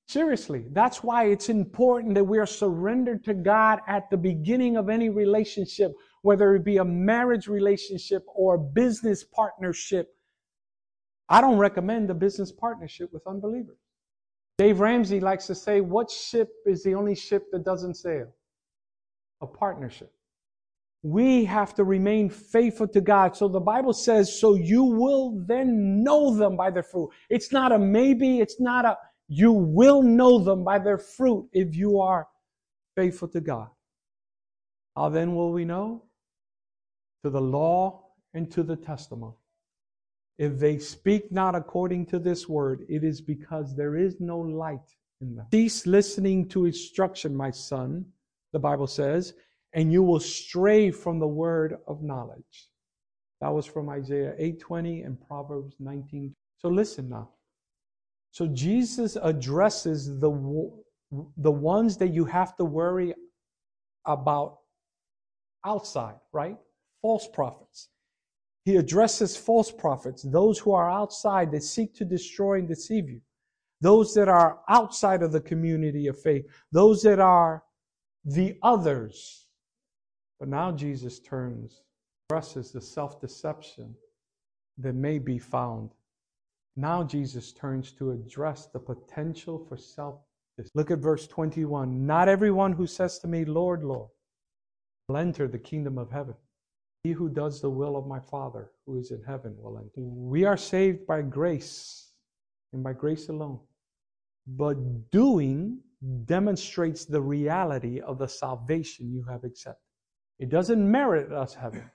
Seriously, 0.07 0.67
that's 0.73 1.03
why 1.03 1.25
it's 1.25 1.49
important 1.49 2.15
that 2.15 2.25
we 2.25 2.39
are 2.39 2.47
surrendered 2.47 3.25
to 3.25 3.35
God 3.35 3.81
at 3.89 4.11
the 4.11 4.17
beginning 4.17 4.77
of 4.77 4.89
any 4.89 5.09
relationship, 5.09 5.93
whether 6.23 6.55
it 6.55 6.65
be 6.65 6.77
a 6.77 6.85
marriage 6.85 7.49
relationship 7.49 8.25
or 8.35 8.55
a 8.55 8.59
business 8.59 9.25
partnership 9.25 10.15
I 11.29 11.41
don't 11.41 11.59
recommend 11.59 12.11
a 12.11 12.15
business 12.15 12.53
partnership 12.53 13.13
with 13.13 13.27
unbelievers. 13.27 13.79
Dave 14.59 14.81
Ramsey 14.81 15.21
likes 15.21 15.47
to 15.47 15.55
say, 15.55 15.81
What 15.81 16.11
ship 16.11 16.51
is 16.67 16.83
the 16.83 16.95
only 16.95 17.15
ship 17.15 17.47
that 17.53 17.65
doesn't 17.65 17.95
sail? 17.95 18.29
A 19.41 19.47
partnership. 19.47 20.13
We 21.03 21.45
have 21.45 21.75
to 21.75 21.85
remain 21.85 22.31
faithful 22.31 22.89
to 22.89 23.01
God. 23.01 23.37
So 23.37 23.49
the 23.49 23.61
Bible 23.61 23.93
says, 23.93 24.39
So 24.39 24.55
you 24.55 24.85
will 24.85 25.43
then 25.47 26.03
know 26.03 26.37
them 26.37 26.57
by 26.57 26.71
their 26.71 26.83
fruit. 26.83 27.11
It's 27.31 27.53
not 27.53 27.73
a 27.73 27.79
maybe, 27.79 28.41
it's 28.41 28.61
not 28.61 28.85
a, 28.85 28.97
You 29.29 29.53
will 29.53 30.03
know 30.03 30.39
them 30.39 30.65
by 30.65 30.79
their 30.79 30.99
fruit 30.99 31.49
if 31.53 31.75
you 31.75 32.01
are 32.01 32.29
faithful 32.97 33.29
to 33.29 33.41
God. 33.41 33.69
How 34.97 35.09
then 35.09 35.35
will 35.35 35.53
we 35.53 35.65
know? 35.65 36.05
To 37.25 37.31
the 37.31 37.41
law 37.41 38.05
and 38.35 38.51
to 38.53 38.63
the 38.63 38.77
testimony. 38.77 39.35
If 40.39 40.59
they 40.59 40.79
speak 40.79 41.31
not 41.33 41.55
according 41.55 42.07
to 42.07 42.19
this 42.19 42.49
word, 42.49 42.85
it 42.89 43.05
is 43.05 43.21
because 43.21 43.75
there 43.75 43.97
is 43.97 44.21
no 44.21 44.39
light 44.39 44.95
in 45.21 45.37
them. 45.37 45.47
Cease 45.53 45.87
listening 45.87 46.49
to 46.49 46.67
instruction, 46.67 47.35
my 47.35 47.51
son, 47.51 48.05
the 48.53 48.59
Bible 48.59 48.87
says, 48.87 49.35
and 49.73 49.93
you 49.93 50.03
will 50.03 50.21
stray 50.21 50.91
from 50.91 51.19
the 51.19 51.27
word 51.27 51.77
of 51.87 52.03
knowledge. 52.03 52.69
That 53.41 53.53
was 53.53 53.67
from 53.67 53.89
Isaiah 53.89 54.35
8:20 54.39 55.05
and 55.05 55.21
Proverbs 55.21 55.77
19. 55.79 56.35
So 56.59 56.69
listen 56.69 57.09
now. 57.09 57.34
So 58.35 58.49
Jesus 58.49 59.17
addresses 59.23 60.19
the 60.19 60.33
the 61.37 61.53
ones 61.53 61.97
that 61.99 62.09
you 62.09 62.25
have 62.25 62.57
to 62.57 62.65
worry 62.65 63.15
about 64.07 64.59
outside, 65.65 66.17
right? 66.33 66.57
False 67.01 67.29
prophets. 67.29 67.91
He 68.65 68.75
addresses 68.75 69.37
false 69.37 69.71
prophets, 69.71 70.23
those 70.23 70.59
who 70.59 70.73
are 70.73 70.91
outside 70.91 71.53
that 71.53 71.63
seek 71.63 71.95
to 71.95 72.05
destroy 72.05 72.59
and 72.59 72.67
deceive 72.67 73.09
you, 73.09 73.21
those 73.81 74.13
that 74.15 74.29
are 74.29 74.59
outside 74.69 75.23
of 75.23 75.31
the 75.31 75.41
community 75.41 76.09
of 76.09 76.21
faith, 76.21 76.45
those 76.73 77.03
that 77.03 77.21
are 77.21 77.63
the 78.25 78.59
others. 78.65 79.47
But 80.41 80.49
now 80.49 80.73
Jesus 80.73 81.21
turns, 81.21 81.83
addresses 82.29 82.73
the 82.73 82.81
self 82.81 83.21
deception 83.21 83.95
that 84.79 84.97
may 84.97 85.21
be 85.21 85.39
found. 85.39 85.91
Now 86.77 87.05
Jesus 87.05 87.53
turns 87.53 87.93
to 87.93 88.11
address 88.11 88.67
the 88.67 88.81
potential 88.81 89.65
for 89.69 89.77
self 89.77 90.21
Look 90.75 90.91
at 90.91 90.99
verse 90.99 91.27
21. 91.27 92.07
Not 92.07 92.29
everyone 92.29 92.73
who 92.73 92.87
says 92.87 93.19
to 93.21 93.29
me, 93.29 93.45
Lord, 93.45 93.83
Lord, 93.83 94.11
will 95.09 95.17
enter 95.17 95.49
the 95.49 95.59
kingdom 95.59 95.99
of 95.99 96.11
heaven. 96.11 96.35
He 97.03 97.13
who 97.13 97.29
does 97.29 97.61
the 97.61 97.71
will 97.71 97.97
of 97.97 98.07
my 98.07 98.21
Father 98.21 98.71
who 98.87 98.99
is 98.99 99.11
in 99.11 99.23
heaven 99.25 99.55
will 99.59 99.79
enter. 99.79 100.01
We 100.01 100.45
are 100.45 100.57
saved 100.57 101.07
by 101.07 101.23
grace 101.23 102.13
and 102.73 102.83
by 102.83 102.93
grace 102.93 103.29
alone. 103.29 103.61
But 104.47 105.11
doing 105.11 105.81
demonstrates 106.25 107.05
the 107.05 107.21
reality 107.21 108.01
of 108.01 108.19
the 108.19 108.29
salvation 108.29 109.13
you 109.13 109.25
have 109.29 109.45
accepted. 109.45 109.81
It 110.39 110.51
doesn't 110.51 110.91
merit 110.91 111.33
us 111.33 111.55
heaven, 111.55 111.91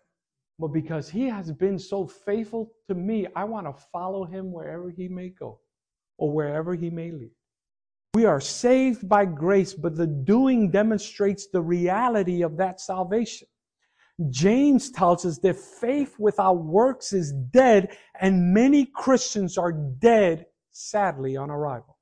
but 0.59 0.67
because 0.67 1.09
He 1.09 1.27
has 1.27 1.51
been 1.51 1.79
so 1.79 2.05
faithful 2.05 2.71
to 2.87 2.95
me, 2.95 3.27
I 3.35 3.45
want 3.45 3.65
to 3.65 3.83
follow 3.91 4.25
Him 4.25 4.51
wherever 4.51 4.89
He 4.89 5.07
may 5.07 5.29
go 5.29 5.59
or 6.17 6.31
wherever 6.31 6.75
He 6.75 6.89
may 6.89 7.11
lead. 7.11 7.31
We 8.13 8.25
are 8.25 8.41
saved 8.41 9.07
by 9.07 9.25
grace, 9.25 9.73
but 9.73 9.95
the 9.95 10.07
doing 10.07 10.71
demonstrates 10.71 11.47
the 11.47 11.61
reality 11.61 12.41
of 12.41 12.57
that 12.57 12.81
salvation. 12.81 13.47
James 14.29 14.91
tells 14.91 15.25
us 15.25 15.37
that 15.39 15.55
faith 15.55 16.15
without 16.19 16.65
works 16.65 17.13
is 17.13 17.31
dead, 17.51 17.95
and 18.19 18.53
many 18.53 18.85
Christians 18.85 19.57
are 19.57 19.71
dead, 19.71 20.45
sadly, 20.71 21.37
on 21.37 21.49
arrival. 21.49 21.97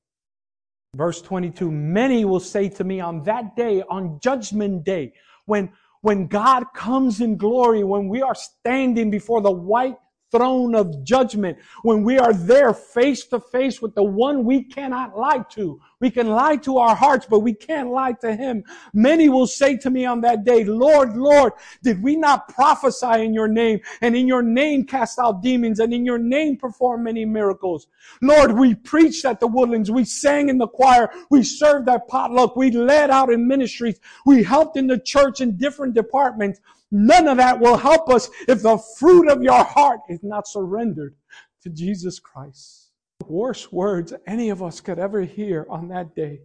Verse 0.95 1.21
22, 1.21 1.69
many 1.69 2.25
will 2.25 2.39
say 2.39 2.69
to 2.69 2.83
me 2.83 2.99
on 2.99 3.21
that 3.23 3.55
day, 3.55 3.83
on 3.89 4.19
judgment 4.23 4.83
day, 4.83 5.13
when, 5.45 5.71
when 6.01 6.27
God 6.27 6.65
comes 6.73 7.21
in 7.21 7.37
glory, 7.37 7.83
when 7.83 8.07
we 8.07 8.21
are 8.21 8.35
standing 8.35 9.09
before 9.09 9.41
the 9.41 9.51
white 9.51 9.97
throne 10.31 10.75
of 10.75 11.03
judgment 11.03 11.57
when 11.83 12.03
we 12.03 12.17
are 12.19 12.33
there 12.33 12.73
face 12.73 13.25
to 13.27 13.39
face 13.39 13.81
with 13.81 13.95
the 13.95 14.03
one 14.03 14.43
we 14.43 14.63
cannot 14.63 15.17
lie 15.17 15.43
to. 15.49 15.79
We 15.99 16.11
can 16.11 16.27
lie 16.27 16.57
to 16.57 16.77
our 16.77 16.95
hearts, 16.95 17.25
but 17.27 17.39
we 17.39 17.53
can't 17.53 17.89
lie 17.89 18.13
to 18.21 18.35
him. 18.35 18.63
Many 18.93 19.29
will 19.29 19.47
say 19.47 19.77
to 19.77 19.89
me 19.89 20.05
on 20.05 20.21
that 20.21 20.43
day, 20.43 20.63
Lord, 20.63 21.17
Lord, 21.17 21.53
did 21.81 22.03
we 22.03 22.15
not 22.15 22.49
prophesy 22.49 23.25
in 23.25 23.33
your 23.33 23.47
name 23.47 23.79
and 24.01 24.15
in 24.15 24.27
your 24.27 24.43
name 24.43 24.85
cast 24.85 25.17
out 25.17 25.41
demons 25.41 25.79
and 25.79 25.91
in 25.91 26.05
your 26.05 26.19
name 26.19 26.55
perform 26.55 27.03
many 27.03 27.25
miracles? 27.25 27.87
Lord, 28.21 28.51
we 28.51 28.75
preached 28.75 29.25
at 29.25 29.39
the 29.39 29.47
woodlands. 29.47 29.89
We 29.89 30.05
sang 30.05 30.49
in 30.49 30.59
the 30.59 30.67
choir. 30.67 31.09
We 31.31 31.43
served 31.43 31.89
at 31.89 32.07
potluck. 32.07 32.55
We 32.55 32.69
led 32.69 33.09
out 33.09 33.31
in 33.31 33.47
ministries. 33.47 33.99
We 34.23 34.43
helped 34.43 34.77
in 34.77 34.85
the 34.85 34.99
church 34.99 35.41
in 35.41 35.57
different 35.57 35.95
departments. 35.95 36.59
None 36.91 37.27
of 37.27 37.37
that 37.37 37.59
will 37.59 37.75
help 37.77 38.09
us 38.09 38.29
if 38.47 38.61
the 38.61 38.77
fruit 38.77 39.29
of 39.29 39.41
your 39.41 39.63
heart 39.63 40.01
is 40.09 40.19
not 40.21 40.47
surrendered 40.47 41.15
to 41.63 41.69
Jesus 41.69 42.19
Christ. 42.19 42.86
Worst 43.25 43.73
words 43.73 44.13
any 44.25 44.49
of 44.49 44.63
us 44.63 44.79
could 44.79 44.99
ever 44.99 45.21
hear 45.21 45.65
on 45.69 45.89
that 45.89 46.15
day. 46.15 46.41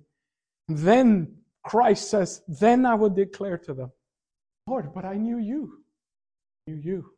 Then 0.68 1.36
Christ 1.64 2.10
says, 2.10 2.42
Then 2.48 2.86
I 2.86 2.94
will 2.94 3.10
declare 3.10 3.58
to 3.58 3.74
them, 3.74 3.92
Lord, 4.66 4.92
but 4.94 5.04
I 5.04 5.14
knew 5.14 5.38
you. 5.38 5.84
I 6.66 6.72
knew 6.72 6.80
you. 6.80 7.10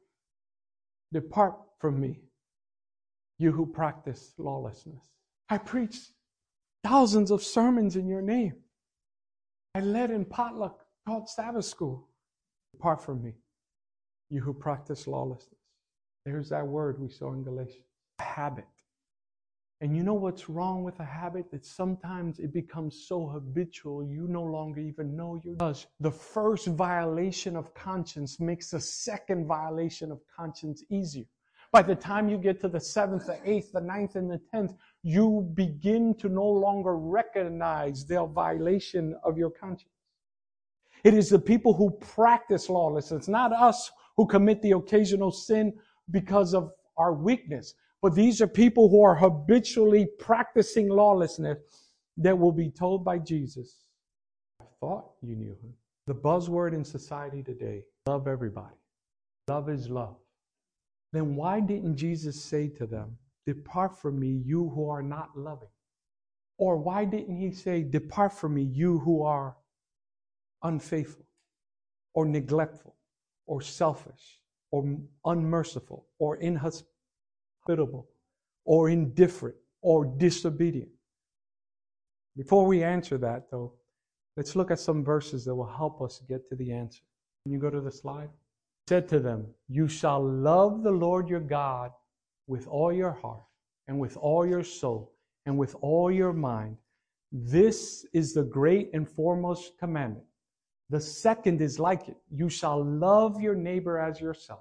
Depart 1.12 1.54
from 1.78 2.00
me, 2.00 2.20
you 3.38 3.52
who 3.52 3.66
practice 3.66 4.34
lawlessness. 4.38 5.04
I 5.48 5.58
preached 5.58 6.10
thousands 6.82 7.30
of 7.30 7.42
sermons 7.42 7.96
in 7.96 8.08
your 8.08 8.22
name. 8.22 8.54
I 9.74 9.80
led 9.80 10.10
in 10.10 10.24
potluck 10.24 10.84
called 11.06 11.28
Sabbath 11.28 11.64
school. 11.64 12.08
Depart 12.72 13.02
from 13.02 13.22
me, 13.22 13.34
you 14.30 14.40
who 14.40 14.52
practice 14.52 15.06
lawlessness. 15.06 15.60
There's 16.24 16.48
that 16.48 16.66
word 16.66 16.98
we 16.98 17.08
saw 17.08 17.32
in 17.32 17.44
Galatians 17.44 17.84
habit. 18.18 18.64
And 19.84 19.94
you 19.94 20.02
know 20.02 20.14
what's 20.14 20.48
wrong 20.48 20.82
with 20.82 20.98
a 21.00 21.04
habit? 21.04 21.50
That 21.50 21.66
sometimes 21.66 22.38
it 22.38 22.54
becomes 22.54 23.04
so 23.06 23.26
habitual 23.26 24.02
you 24.02 24.26
no 24.26 24.42
longer 24.42 24.80
even 24.80 25.14
know 25.14 25.38
you're 25.44 25.56
does. 25.56 25.86
The 26.00 26.10
first 26.10 26.68
violation 26.68 27.54
of 27.54 27.74
conscience 27.74 28.40
makes 28.40 28.70
the 28.70 28.80
second 28.80 29.46
violation 29.46 30.10
of 30.10 30.22
conscience 30.34 30.82
easier. 30.88 31.26
By 31.70 31.82
the 31.82 31.94
time 31.94 32.30
you 32.30 32.38
get 32.38 32.62
to 32.62 32.68
the 32.68 32.80
seventh, 32.80 33.26
the 33.26 33.38
eighth, 33.44 33.72
the 33.72 33.82
ninth, 33.82 34.16
and 34.16 34.30
the 34.30 34.40
tenth, 34.50 34.72
you 35.02 35.52
begin 35.52 36.14
to 36.14 36.30
no 36.30 36.46
longer 36.46 36.96
recognize 36.96 38.06
the 38.06 38.24
violation 38.24 39.14
of 39.22 39.36
your 39.36 39.50
conscience. 39.50 39.92
It 41.04 41.12
is 41.12 41.28
the 41.28 41.38
people 41.38 41.74
who 41.74 41.90
practice 41.90 42.70
lawlessness, 42.70 43.28
not 43.28 43.52
us 43.52 43.90
who 44.16 44.26
commit 44.26 44.62
the 44.62 44.72
occasional 44.72 45.30
sin 45.30 45.74
because 46.10 46.54
of 46.54 46.72
our 46.96 47.12
weakness. 47.12 47.74
But 48.04 48.14
these 48.14 48.42
are 48.42 48.46
people 48.46 48.90
who 48.90 49.02
are 49.02 49.14
habitually 49.14 50.06
practicing 50.18 50.90
lawlessness 50.90 51.56
that 52.18 52.38
will 52.38 52.52
be 52.52 52.68
told 52.68 53.02
by 53.02 53.16
Jesus, 53.16 53.86
I 54.60 54.66
thought 54.78 55.12
you 55.22 55.34
knew 55.34 55.52
him. 55.52 55.72
The 56.06 56.14
buzzword 56.14 56.74
in 56.74 56.84
society 56.84 57.42
today, 57.42 57.82
love 58.06 58.28
everybody. 58.28 58.76
Love 59.48 59.70
is 59.70 59.88
love. 59.88 60.16
Then 61.14 61.34
why 61.34 61.60
didn't 61.60 61.96
Jesus 61.96 62.44
say 62.44 62.68
to 62.76 62.86
them, 62.86 63.16
Depart 63.46 63.98
from 63.98 64.20
me, 64.20 64.42
you 64.44 64.68
who 64.74 64.90
are 64.90 65.02
not 65.02 65.30
loving? 65.34 65.72
Or 66.58 66.76
why 66.76 67.06
didn't 67.06 67.38
he 67.38 67.52
say, 67.52 67.82
Depart 67.82 68.34
from 68.34 68.56
me, 68.56 68.64
you 68.64 68.98
who 68.98 69.22
are 69.22 69.56
unfaithful 70.62 71.24
or 72.12 72.26
neglectful 72.26 72.96
or 73.46 73.62
selfish 73.62 74.42
or 74.72 74.98
unmerciful 75.24 76.04
or 76.18 76.36
inhospitable 76.36 76.93
or 78.64 78.88
indifferent 78.88 79.56
or 79.82 80.04
disobedient. 80.04 80.88
Before 82.36 82.66
we 82.66 82.82
answer 82.82 83.18
that, 83.18 83.50
though, 83.50 83.74
let's 84.36 84.56
look 84.56 84.70
at 84.70 84.80
some 84.80 85.04
verses 85.04 85.44
that 85.44 85.54
will 85.54 85.66
help 85.66 86.02
us 86.02 86.22
get 86.28 86.48
to 86.48 86.56
the 86.56 86.72
answer. 86.72 87.02
Can 87.44 87.52
you 87.52 87.58
go 87.58 87.70
to 87.70 87.80
the 87.80 87.92
slide? 87.92 88.30
said 88.88 89.08
to 89.08 89.18
them, 89.18 89.46
You 89.68 89.88
shall 89.88 90.22
love 90.22 90.82
the 90.82 90.90
Lord 90.90 91.28
your 91.28 91.40
God 91.40 91.90
with 92.46 92.66
all 92.68 92.92
your 92.92 93.12
heart 93.12 93.42
and 93.88 93.98
with 93.98 94.16
all 94.16 94.46
your 94.46 94.64
soul 94.64 95.12
and 95.46 95.56
with 95.56 95.74
all 95.80 96.10
your 96.10 96.32
mind. 96.32 96.76
This 97.32 98.06
is 98.12 98.34
the 98.34 98.42
great 98.42 98.90
and 98.92 99.08
foremost 99.08 99.78
commandment. 99.78 100.26
The 100.90 101.00
second 101.00 101.62
is 101.62 101.78
like 101.78 102.08
it. 102.08 102.16
You 102.30 102.48
shall 102.48 102.84
love 102.84 103.40
your 103.40 103.54
neighbor 103.54 103.98
as 103.98 104.20
yourself. 104.20 104.60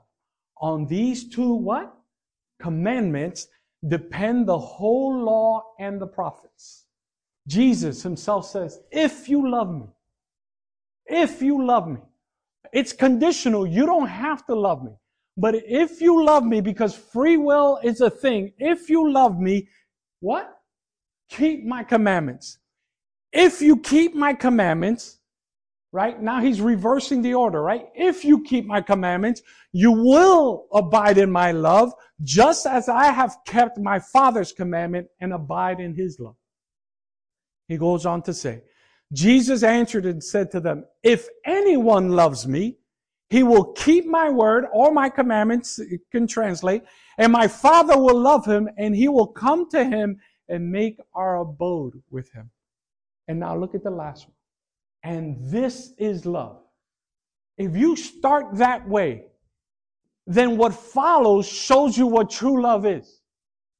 On 0.61 0.85
these 0.85 1.27
two 1.27 1.53
what? 1.53 1.93
Commandments 2.61 3.47
depend 3.87 4.47
the 4.47 4.57
whole 4.57 5.23
law 5.23 5.63
and 5.79 5.99
the 5.99 6.07
prophets. 6.07 6.85
Jesus 7.47 8.01
himself 8.01 8.45
says, 8.45 8.79
if 8.91 9.27
you 9.27 9.49
love 9.49 9.73
me, 9.73 9.87
if 11.05 11.41
you 11.41 11.65
love 11.65 11.87
me, 11.87 11.99
it's 12.71 12.93
conditional. 12.93 13.67
You 13.67 13.85
don't 13.85 14.07
have 14.07 14.45
to 14.45 14.55
love 14.55 14.83
me. 14.83 14.91
But 15.35 15.55
if 15.55 15.99
you 15.99 16.23
love 16.23 16.45
me, 16.45 16.61
because 16.61 16.95
free 16.95 17.37
will 17.37 17.79
is 17.83 18.01
a 18.01 18.09
thing, 18.09 18.53
if 18.57 18.89
you 18.89 19.11
love 19.11 19.39
me, 19.39 19.67
what? 20.21 20.49
Keep 21.29 21.65
my 21.65 21.83
commandments. 21.83 22.59
If 23.31 23.61
you 23.61 23.77
keep 23.77 24.15
my 24.15 24.33
commandments, 24.33 25.19
right? 25.93 26.19
Now 26.19 26.41
he's 26.41 26.59
reversing 26.59 27.21
the 27.21 27.35
order, 27.35 27.61
right? 27.61 27.85
If 27.93 28.25
you 28.25 28.43
keep 28.43 28.65
my 28.65 28.81
commandments, 28.81 29.43
you 29.71 29.91
will 29.91 30.65
abide 30.73 31.19
in 31.19 31.31
my 31.31 31.51
love, 31.51 31.93
just 32.23 32.65
as 32.65 32.89
I 32.89 33.11
have 33.11 33.37
kept 33.45 33.77
my 33.77 33.99
Father's 33.99 34.51
commandment 34.51 35.07
and 35.21 35.31
abide 35.31 35.79
in 35.79 35.93
his 35.93 36.19
love. 36.19 36.35
He 37.67 37.77
goes 37.77 38.07
on 38.07 38.23
to 38.23 38.33
say, 38.33 38.63
Jesus 39.13 39.61
answered 39.61 40.07
and 40.07 40.21
said 40.21 40.49
to 40.51 40.59
them, 40.59 40.85
if 41.03 41.27
anyone 41.45 42.09
loves 42.09 42.47
me, 42.47 42.77
he 43.29 43.43
will 43.43 43.73
keep 43.73 44.07
my 44.07 44.29
word 44.29 44.65
or 44.73 44.91
my 44.91 45.09
commandments, 45.09 45.77
it 45.77 46.01
can 46.11 46.25
translate, 46.25 46.81
and 47.19 47.31
my 47.31 47.47
father 47.47 47.97
will 47.97 48.19
love 48.19 48.45
him 48.47 48.67
and 48.77 48.95
he 48.95 49.07
will 49.07 49.27
come 49.27 49.69
to 49.69 49.83
him 49.83 50.19
and 50.49 50.71
make 50.71 50.97
our 51.13 51.37
abode 51.37 52.01
with 52.09 52.31
him. 52.31 52.49
And 53.27 53.39
now 53.39 53.55
look 53.55 53.75
at 53.75 53.83
the 53.83 53.91
last 53.91 54.27
one. 54.27 54.35
And 55.03 55.37
this 55.39 55.93
is 55.97 56.25
love. 56.25 56.59
If 57.57 57.75
you 57.75 57.95
start 57.95 58.55
that 58.55 58.87
way, 58.87 59.25
then 60.25 60.57
what 60.57 60.73
follows 60.73 61.45
shows 61.45 61.97
you 61.97 62.07
what 62.07 62.29
true 62.29 62.61
love 62.61 62.85
is. 62.85 63.21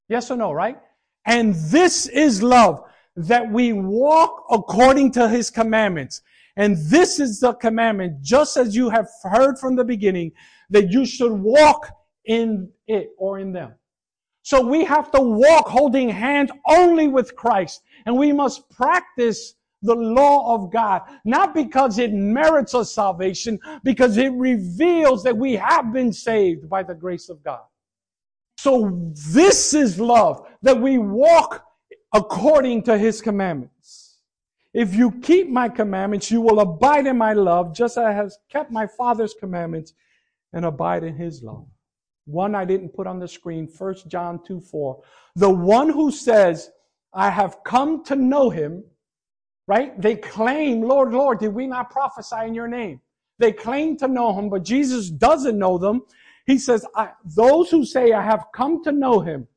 Yes 0.10 0.30
or 0.30 0.38
no, 0.38 0.51
right? 0.51 0.77
And 1.25 1.56
this 1.56 2.08
is 2.08 2.44
love, 2.44 2.84
that 3.15 3.50
we 3.50 3.72
walk 3.74 4.46
according 4.50 5.12
to 5.12 5.30
his 5.30 5.50
commandments. 5.50 6.22
And 6.58 6.77
this 6.89 7.20
is 7.20 7.39
the 7.39 7.53
commandment, 7.53 8.22
just 8.22 8.58
as 8.58 8.75
you 8.75 8.89
have 8.89 9.08
heard 9.24 9.58
from 9.58 9.75
the 9.75 9.84
beginning, 9.84 10.34
that 10.70 10.89
you 10.89 11.06
should 11.06 11.32
walk 11.32 11.89
in 12.25 12.70
it 12.88 13.12
or 13.18 13.39
in 13.39 13.53
them. 13.53 13.74
So 14.42 14.62
we 14.62 14.84
have 14.84 15.10
to 15.12 15.22
walk 15.22 15.68
holding 15.68 16.10
hands 16.10 16.51
only 16.68 17.08
with 17.08 17.36
Christ. 17.36 17.82
And 18.06 18.18
we 18.18 18.34
must 18.34 18.70
practice 18.70 19.56
the 19.83 19.95
law 19.95 20.55
of 20.55 20.71
God, 20.71 21.01
not 21.25 21.53
because 21.53 21.99
it 21.99 22.13
merits 22.13 22.73
us 22.73 22.93
salvation, 22.93 23.59
because 23.83 24.17
it 24.17 24.31
reveals 24.33 25.23
that 25.23 25.37
we 25.37 25.53
have 25.53 25.93
been 25.93 26.11
saved 26.11 26.69
by 26.69 26.81
the 26.81 26.95
grace 26.95 27.29
of 27.29 27.43
God. 27.43 27.61
So 28.57 29.11
this 29.33 29.73
is 29.73 29.99
love, 29.99 30.47
that 30.61 30.79
we 30.79 30.97
walk 30.97 31.65
according 32.13 32.83
to 32.83 32.97
his 32.97 33.21
commandments. 33.21 34.19
If 34.73 34.95
you 34.95 35.11
keep 35.11 35.49
my 35.49 35.69
commandments, 35.69 36.31
you 36.31 36.41
will 36.41 36.61
abide 36.61 37.05
in 37.05 37.17
my 37.17 37.33
love, 37.33 37.75
just 37.75 37.97
as 37.97 38.05
I 38.05 38.11
have 38.11 38.31
kept 38.49 38.71
my 38.71 38.87
father's 38.87 39.35
commandments 39.39 39.93
and 40.53 40.65
abide 40.65 41.03
in 41.03 41.15
his 41.15 41.43
love. 41.43 41.67
One 42.25 42.55
I 42.55 42.65
didn't 42.65 42.95
put 42.95 43.05
on 43.05 43.19
the 43.19 43.27
screen, 43.27 43.67
1 43.77 43.95
John 44.07 44.39
2 44.45 44.61
4. 44.61 45.01
The 45.35 45.49
one 45.49 45.89
who 45.89 46.09
says, 46.11 46.71
I 47.13 47.29
have 47.29 47.57
come 47.63 48.03
to 48.05 48.15
know 48.15 48.49
him, 48.49 48.83
right? 49.67 50.00
They 50.01 50.15
claim, 50.15 50.82
Lord, 50.82 51.13
Lord, 51.13 51.39
did 51.39 51.53
we 51.53 51.67
not 51.67 51.89
prophesy 51.89 52.46
in 52.46 52.53
your 52.53 52.67
name? 52.67 53.01
They 53.39 53.51
claim 53.51 53.98
to 53.98 54.08
know 54.08 54.38
him, 54.38 54.50
but 54.50 54.63
Jesus 54.63 55.10
doesn't 55.10 55.58
know 55.58 55.77
them. 55.77 56.01
He 56.46 56.58
says, 56.58 56.86
those 57.24 57.70
who 57.70 57.86
say, 57.86 58.12
I 58.12 58.22
have 58.22 58.46
come 58.53 58.84
to 58.84 58.91
know 58.91 59.20
him 59.20 59.48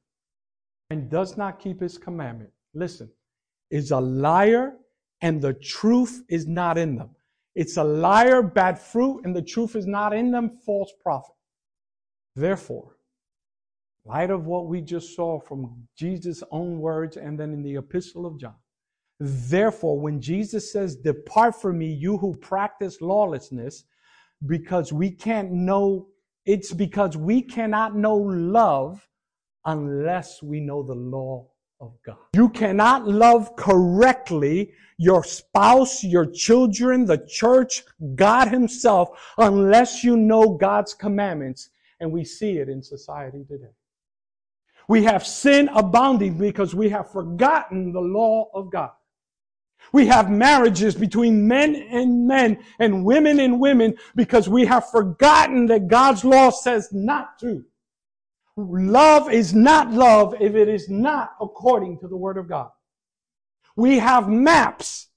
and 0.90 1.10
does 1.10 1.36
not 1.36 1.58
keep 1.58 1.80
his 1.80 1.98
commandment, 1.98 2.50
listen, 2.74 3.10
is 3.70 3.90
a 3.90 4.00
liar 4.00 4.74
and 5.20 5.42
the 5.42 5.54
truth 5.54 6.22
is 6.28 6.46
not 6.46 6.78
in 6.78 6.96
them. 6.96 7.10
It's 7.54 7.76
a 7.76 7.84
liar, 7.84 8.42
bad 8.42 8.78
fruit, 8.78 9.22
and 9.24 9.34
the 9.34 9.42
truth 9.42 9.76
is 9.76 9.86
not 9.86 10.12
in 10.12 10.30
them, 10.30 10.58
false 10.64 10.92
prophet. 11.02 11.34
Therefore, 12.34 12.96
light 14.04 14.30
of 14.30 14.44
what 14.44 14.66
we 14.66 14.82
just 14.82 15.16
saw 15.16 15.40
from 15.40 15.88
Jesus' 15.96 16.42
own 16.50 16.78
words 16.78 17.16
and 17.16 17.40
then 17.40 17.52
in 17.52 17.62
the 17.62 17.76
epistle 17.76 18.26
of 18.26 18.38
John, 18.38 18.54
Therefore, 19.18 19.98
when 19.98 20.20
Jesus 20.20 20.70
says, 20.70 20.96
Depart 20.96 21.60
from 21.60 21.78
me, 21.78 21.86
you 21.86 22.18
who 22.18 22.34
practice 22.36 23.00
lawlessness, 23.00 23.84
because 24.46 24.92
we 24.92 25.10
can't 25.10 25.50
know, 25.52 26.08
it's 26.44 26.72
because 26.72 27.16
we 27.16 27.40
cannot 27.40 27.96
know 27.96 28.16
love 28.16 29.08
unless 29.64 30.42
we 30.42 30.60
know 30.60 30.82
the 30.82 30.94
law 30.94 31.46
of 31.80 31.94
God. 32.04 32.16
You 32.34 32.48
cannot 32.50 33.08
love 33.08 33.56
correctly 33.56 34.72
your 34.98 35.24
spouse, 35.24 36.04
your 36.04 36.26
children, 36.26 37.04
the 37.04 37.26
church, 37.26 37.84
God 38.14 38.48
Himself, 38.48 39.34
unless 39.38 40.04
you 40.04 40.16
know 40.16 40.56
God's 40.56 40.94
commandments. 40.94 41.70
And 42.00 42.12
we 42.12 42.24
see 42.24 42.58
it 42.58 42.68
in 42.68 42.82
society 42.82 43.44
today. 43.48 43.72
We 44.88 45.04
have 45.04 45.26
sin 45.26 45.68
abounding 45.74 46.38
because 46.38 46.74
we 46.74 46.90
have 46.90 47.10
forgotten 47.10 47.92
the 47.92 48.00
law 48.00 48.50
of 48.54 48.70
God. 48.70 48.90
We 49.92 50.06
have 50.06 50.30
marriages 50.30 50.94
between 50.94 51.46
men 51.46 51.74
and 51.74 52.26
men 52.26 52.58
and 52.78 53.04
women 53.04 53.40
and 53.40 53.60
women 53.60 53.96
because 54.14 54.48
we 54.48 54.66
have 54.66 54.90
forgotten 54.90 55.66
that 55.66 55.88
God's 55.88 56.24
law 56.24 56.50
says 56.50 56.88
not 56.92 57.38
to. 57.40 57.64
Love 58.56 59.30
is 59.30 59.54
not 59.54 59.92
love 59.92 60.34
if 60.40 60.54
it 60.54 60.68
is 60.68 60.88
not 60.88 61.32
according 61.40 61.98
to 62.00 62.08
the 62.08 62.16
Word 62.16 62.38
of 62.38 62.48
God. 62.48 62.70
We 63.76 63.98
have 63.98 64.28
maps, 64.28 65.08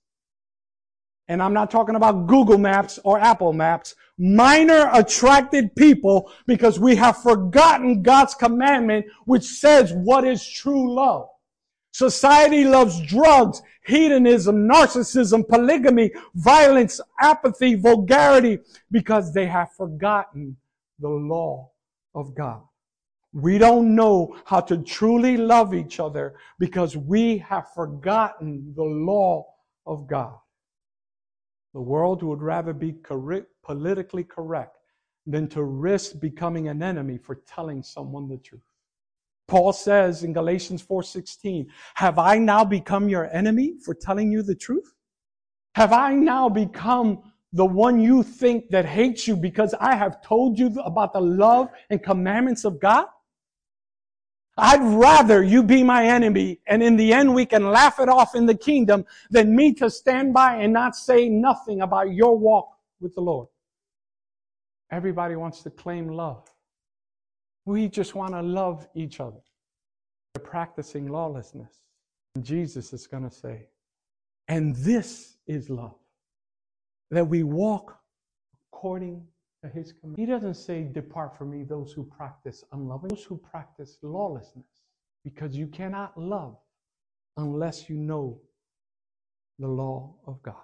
and 1.29 1.41
I'm 1.41 1.53
not 1.53 1.71
talking 1.71 1.95
about 1.95 2.27
Google 2.27 2.57
Maps 2.57 2.99
or 3.05 3.17
Apple 3.17 3.53
Maps, 3.53 3.95
minor 4.17 4.89
attracted 4.93 5.73
people 5.77 6.29
because 6.45 6.77
we 6.77 6.97
have 6.97 7.23
forgotten 7.23 8.01
God's 8.01 8.35
commandment 8.35 9.05
which 9.23 9.45
says 9.45 9.93
what 9.93 10.25
is 10.25 10.45
true 10.45 10.93
love. 10.93 11.29
Society 11.91 12.63
loves 12.63 13.01
drugs, 13.01 13.61
hedonism, 13.85 14.67
narcissism, 14.67 15.47
polygamy, 15.47 16.11
violence, 16.35 17.01
apathy, 17.19 17.75
vulgarity, 17.75 18.59
because 18.91 19.33
they 19.33 19.47
have 19.47 19.71
forgotten 19.73 20.55
the 20.99 21.09
law 21.09 21.71
of 22.13 22.35
God. 22.35 22.61
We 23.33 23.57
don't 23.57 23.95
know 23.95 24.35
how 24.45 24.61
to 24.61 24.77
truly 24.77 25.37
love 25.37 25.73
each 25.73 25.99
other 25.99 26.35
because 26.57 26.97
we 26.97 27.37
have 27.39 27.73
forgotten 27.73 28.73
the 28.75 28.83
law 28.83 29.45
of 29.85 30.07
God. 30.07 30.35
The 31.73 31.81
world 31.81 32.23
would 32.23 32.41
rather 32.41 32.73
be 32.73 32.95
politically 33.63 34.23
correct 34.23 34.77
than 35.27 35.47
to 35.49 35.63
risk 35.63 36.19
becoming 36.19 36.67
an 36.67 36.81
enemy 36.81 37.17
for 37.17 37.35
telling 37.47 37.83
someone 37.83 38.27
the 38.27 38.37
truth. 38.37 38.61
Paul 39.49 39.73
says 39.73 40.23
in 40.23 40.31
Galatians 40.31 40.81
4:16, 40.81 41.69
"Have 41.95 42.19
I 42.19 42.37
now 42.37 42.63
become 42.63 43.09
your 43.09 43.25
enemy 43.33 43.77
for 43.83 43.93
telling 43.93 44.31
you 44.31 44.43
the 44.43 44.55
truth? 44.55 44.93
Have 45.75 45.91
I 45.91 46.13
now 46.13 46.49
become 46.49 47.23
the 47.51 47.65
one 47.65 47.99
you 47.99 48.21
think 48.21 48.69
that 48.69 48.85
hates 48.85 49.27
you 49.27 49.35
because 49.35 49.73
I 49.79 49.95
have 49.95 50.21
told 50.21 50.59
you 50.59 50.67
about 50.85 51.13
the 51.13 51.21
love 51.21 51.69
and 51.89 52.01
commandments 52.01 52.63
of 52.63 52.79
God? 52.79 53.07
I'd 54.55 54.83
rather 54.83 55.41
you 55.41 55.63
be 55.63 55.83
my 55.83 56.05
enemy 56.05 56.59
and 56.67 56.83
in 56.83 56.97
the 56.97 57.13
end 57.13 57.33
we 57.33 57.45
can 57.45 57.71
laugh 57.71 57.99
it 57.99 58.09
off 58.09 58.35
in 58.35 58.45
the 58.45 58.55
kingdom 58.55 59.05
than 59.29 59.55
me 59.55 59.73
to 59.75 59.89
stand 59.89 60.33
by 60.33 60.57
and 60.57 60.73
not 60.73 60.95
say 60.95 61.29
nothing 61.29 61.81
about 61.81 62.11
your 62.11 62.37
walk 62.37 62.77
with 62.99 63.15
the 63.15 63.21
Lord. 63.21 63.47
Everybody 64.91 65.35
wants 65.35 65.63
to 65.63 65.69
claim 65.69 66.09
love. 66.09 66.43
We 67.65 67.87
just 67.87 68.15
want 68.15 68.33
to 68.33 68.41
love 68.41 68.87
each 68.95 69.19
other. 69.19 69.41
They're 70.33 70.43
practicing 70.43 71.07
lawlessness. 71.07 71.83
And 72.35 72.43
Jesus 72.43 72.93
is 72.93 73.07
going 73.07 73.27
to 73.27 73.35
say, 73.35 73.67
and 74.47 74.75
this 74.77 75.37
is 75.47 75.69
love, 75.69 75.95
that 77.11 77.27
we 77.27 77.43
walk 77.43 77.99
according 78.71 79.23
to 79.63 79.69
his 79.69 79.91
command. 79.91 80.17
He 80.17 80.25
doesn't 80.25 80.55
say, 80.55 80.83
depart 80.83 81.37
from 81.37 81.51
me, 81.51 81.63
those 81.63 81.91
who 81.91 82.03
practice 82.03 82.63
unloving, 82.71 83.09
those 83.09 83.23
who 83.23 83.37
practice 83.37 83.97
lawlessness, 84.01 84.83
because 85.23 85.55
you 85.55 85.67
cannot 85.67 86.17
love 86.19 86.57
unless 87.37 87.89
you 87.89 87.95
know 87.95 88.39
the 89.59 89.67
law 89.67 90.15
of 90.25 90.41
God. 90.41 90.55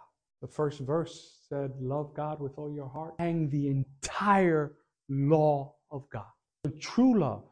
The 0.42 0.48
first 0.48 0.80
verse 0.80 1.40
said, 1.50 1.72
Love 1.80 2.14
God 2.14 2.40
with 2.40 2.58
all 2.58 2.72
your 2.72 2.90
heart, 2.90 3.16
and 3.20 3.50
the 3.52 3.68
entire 3.68 4.74
law 5.10 5.74
of 5.92 6.10
God. 6.10 6.26
The 6.66 6.72
true 6.72 7.20
love 7.20 7.44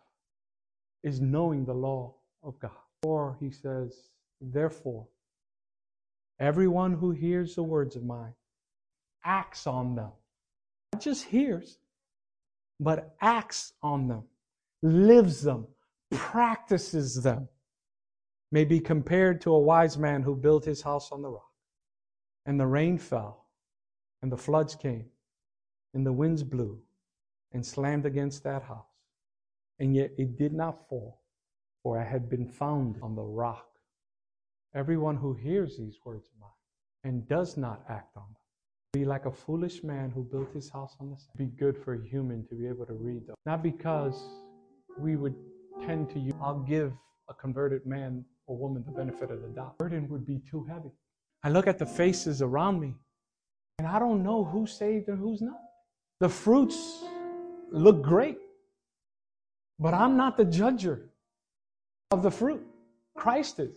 is 1.03 1.21
knowing 1.21 1.65
the 1.65 1.73
law 1.75 2.15
of 2.41 2.57
God. 2.57 2.71
Or 3.03 3.37
he 3.39 3.51
says, 3.51 4.09
therefore, 4.41 5.05
everyone 6.39 6.93
who 6.93 7.11
hears 7.11 7.53
the 7.53 7.61
words 7.61 7.95
of 7.95 8.03
mine 8.03 8.33
acts 9.23 9.67
on 9.67 9.93
them. 9.93 10.09
Not 10.93 11.03
just 11.03 11.25
hears, 11.25 11.77
but 12.79 13.15
acts 13.21 13.73
on 13.83 14.07
them, 14.07 14.23
lives 14.81 15.43
them, 15.43 15.67
practices 16.09 17.21
them, 17.21 17.47
may 18.51 18.65
be 18.65 18.79
compared 18.79 19.41
to 19.41 19.53
a 19.53 19.59
wise 19.59 19.95
man 19.95 20.23
who 20.23 20.35
built 20.35 20.65
his 20.65 20.81
house 20.81 21.11
on 21.11 21.21
the 21.21 21.29
rock. 21.29 21.51
And 22.47 22.59
the 22.59 22.65
rain 22.65 22.97
fell, 22.97 23.45
and 24.23 24.31
the 24.31 24.37
floods 24.37 24.73
came, 24.73 25.05
and 25.93 26.03
the 26.03 26.11
winds 26.11 26.41
blew 26.41 26.81
and 27.51 27.63
slammed 27.63 28.07
against 28.07 28.43
that 28.45 28.63
house 28.63 28.92
and 29.79 29.95
yet 29.95 30.11
it 30.17 30.37
did 30.37 30.53
not 30.53 30.87
fall, 30.87 31.21
for 31.81 31.99
I 31.99 32.03
had 32.03 32.29
been 32.29 32.47
found 32.47 32.97
on 33.01 33.15
the 33.15 33.21
rock. 33.21 33.67
Everyone 34.75 35.17
who 35.17 35.33
hears 35.33 35.77
these 35.77 35.97
words 36.05 36.27
of 36.27 36.41
mine 36.41 36.49
and 37.03 37.27
does 37.27 37.57
not 37.57 37.83
act 37.89 38.15
on 38.15 38.23
them 38.23 38.43
be 38.93 39.05
like 39.05 39.25
a 39.25 39.31
foolish 39.31 39.83
man 39.83 40.11
who 40.11 40.23
built 40.23 40.53
his 40.53 40.69
house 40.69 40.95
on 40.99 41.09
the 41.09 41.17
sand. 41.17 41.35
Be 41.35 41.45
good 41.45 41.75
for 41.75 41.95
a 41.95 42.07
human 42.07 42.45
to 42.45 42.53
be 42.53 42.67
able 42.67 42.85
to 42.85 42.93
read 42.93 43.25
them. 43.25 43.35
Not 43.43 43.63
because 43.63 44.23
we 44.99 45.15
would 45.15 45.33
tend 45.81 46.11
to 46.11 46.19
use, 46.19 46.35
I'll 46.39 46.59
give 46.59 46.93
a 47.27 47.33
converted 47.33 47.87
man 47.87 48.23
or 48.45 48.55
woman 48.55 48.83
the 48.85 48.91
benefit 48.91 49.31
of 49.31 49.41
the 49.41 49.47
doubt. 49.47 49.79
The 49.79 49.85
burden 49.85 50.07
would 50.09 50.27
be 50.27 50.39
too 50.47 50.63
heavy. 50.65 50.91
I 51.43 51.49
look 51.49 51.65
at 51.65 51.79
the 51.79 51.87
faces 51.87 52.43
around 52.43 52.79
me, 52.79 52.93
and 53.79 53.87
I 53.87 53.97
don't 53.97 54.21
know 54.21 54.43
who's 54.43 54.71
saved 54.71 55.07
and 55.07 55.17
who's 55.17 55.41
not. 55.41 55.59
The 56.19 56.29
fruits 56.29 57.03
look 57.71 58.03
great, 58.03 58.37
but 59.83 59.93
I'm 59.93 60.15
not 60.15 60.37
the 60.37 60.45
judger 60.45 61.01
of 62.09 62.23
the 62.23 62.31
fruit. 62.31 62.65
Christ 63.17 63.59
is. 63.59 63.75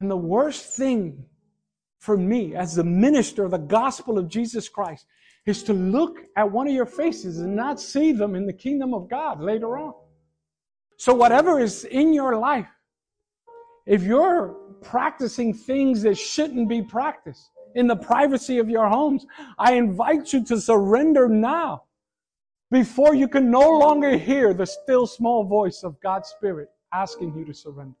And 0.00 0.10
the 0.10 0.16
worst 0.16 0.74
thing 0.76 1.26
for 2.00 2.16
me 2.16 2.56
as 2.56 2.74
the 2.74 2.82
minister 2.82 3.44
of 3.44 3.52
the 3.52 3.58
gospel 3.58 4.18
of 4.18 4.28
Jesus 4.28 4.68
Christ 4.68 5.06
is 5.46 5.62
to 5.62 5.74
look 5.74 6.18
at 6.36 6.50
one 6.50 6.66
of 6.66 6.74
your 6.74 6.86
faces 6.86 7.38
and 7.38 7.54
not 7.54 7.80
see 7.80 8.10
them 8.10 8.34
in 8.34 8.46
the 8.46 8.52
kingdom 8.52 8.92
of 8.92 9.08
God 9.08 9.40
later 9.40 9.78
on. 9.78 9.94
So, 10.96 11.14
whatever 11.14 11.60
is 11.60 11.84
in 11.84 12.12
your 12.12 12.36
life, 12.36 12.68
if 13.86 14.02
you're 14.02 14.56
practicing 14.82 15.54
things 15.54 16.02
that 16.02 16.18
shouldn't 16.18 16.68
be 16.68 16.82
practiced 16.82 17.48
in 17.76 17.86
the 17.86 17.96
privacy 17.96 18.58
of 18.58 18.68
your 18.68 18.88
homes, 18.88 19.24
I 19.56 19.74
invite 19.74 20.32
you 20.32 20.44
to 20.46 20.60
surrender 20.60 21.28
now 21.28 21.84
before 22.70 23.14
you 23.14 23.28
can 23.28 23.50
no 23.50 23.78
longer 23.78 24.16
hear 24.16 24.54
the 24.54 24.66
still 24.66 25.06
small 25.06 25.44
voice 25.44 25.82
of 25.82 26.00
God's 26.00 26.28
Spirit 26.28 26.68
asking 26.92 27.34
you 27.36 27.44
to 27.44 27.54
surrender. 27.54 27.96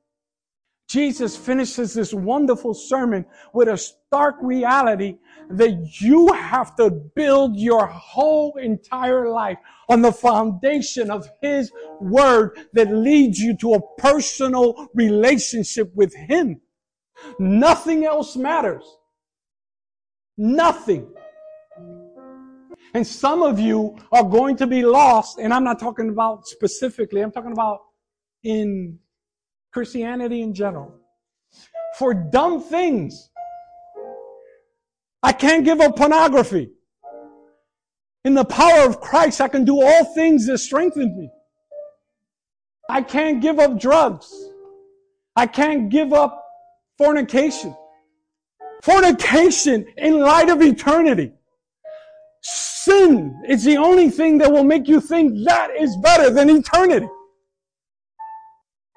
Jesus 0.88 1.36
finishes 1.36 1.94
this 1.94 2.12
wonderful 2.12 2.74
sermon 2.74 3.24
with 3.52 3.68
a 3.68 3.76
stark 3.76 4.34
reality 4.42 5.18
that 5.48 6.00
you 6.00 6.32
have 6.32 6.74
to 6.76 6.90
build 6.90 7.56
your 7.56 7.86
whole 7.86 8.56
entire 8.56 9.28
life 9.28 9.58
on 9.88 10.02
the 10.02 10.10
foundation 10.10 11.08
of 11.08 11.28
His 11.40 11.70
Word 12.00 12.58
that 12.72 12.92
leads 12.92 13.38
you 13.38 13.56
to 13.58 13.74
a 13.74 13.96
personal 13.98 14.88
relationship 14.92 15.94
with 15.94 16.12
Him. 16.12 16.60
Nothing 17.38 18.04
else 18.04 18.34
matters. 18.34 18.84
Nothing. 20.36 21.06
And 22.92 23.06
some 23.06 23.42
of 23.42 23.60
you 23.60 23.96
are 24.10 24.24
going 24.24 24.56
to 24.56 24.66
be 24.66 24.82
lost, 24.84 25.38
and 25.38 25.54
I'm 25.54 25.62
not 25.64 25.78
talking 25.78 26.08
about 26.08 26.46
specifically, 26.46 27.20
I'm 27.20 27.30
talking 27.30 27.52
about 27.52 27.80
in 28.42 28.98
Christianity 29.72 30.42
in 30.42 30.54
general, 30.54 30.94
for 31.98 32.14
dumb 32.14 32.60
things. 32.60 33.30
I 35.22 35.32
can't 35.32 35.64
give 35.64 35.80
up 35.80 35.96
pornography. 35.96 36.72
In 38.24 38.34
the 38.34 38.44
power 38.44 38.86
of 38.86 39.00
Christ, 39.00 39.40
I 39.40 39.48
can 39.48 39.64
do 39.64 39.80
all 39.80 40.04
things 40.14 40.46
that 40.46 40.58
strengthen 40.58 41.16
me. 41.16 41.30
I 42.88 43.02
can't 43.02 43.40
give 43.40 43.58
up 43.58 43.78
drugs. 43.78 44.34
I 45.36 45.46
can't 45.46 45.90
give 45.90 46.12
up 46.12 46.44
fornication. 46.98 47.74
Fornication 48.82 49.86
in 49.96 50.18
light 50.18 50.48
of 50.50 50.60
eternity. 50.60 51.32
Sin 52.84 53.42
is 53.48 53.64
the 53.64 53.76
only 53.76 54.10
thing 54.10 54.38
that 54.38 54.50
will 54.50 54.64
make 54.64 54.88
you 54.88 55.00
think 55.00 55.44
that 55.44 55.70
is 55.78 55.96
better 55.96 56.30
than 56.30 56.48
eternity. 56.48 57.08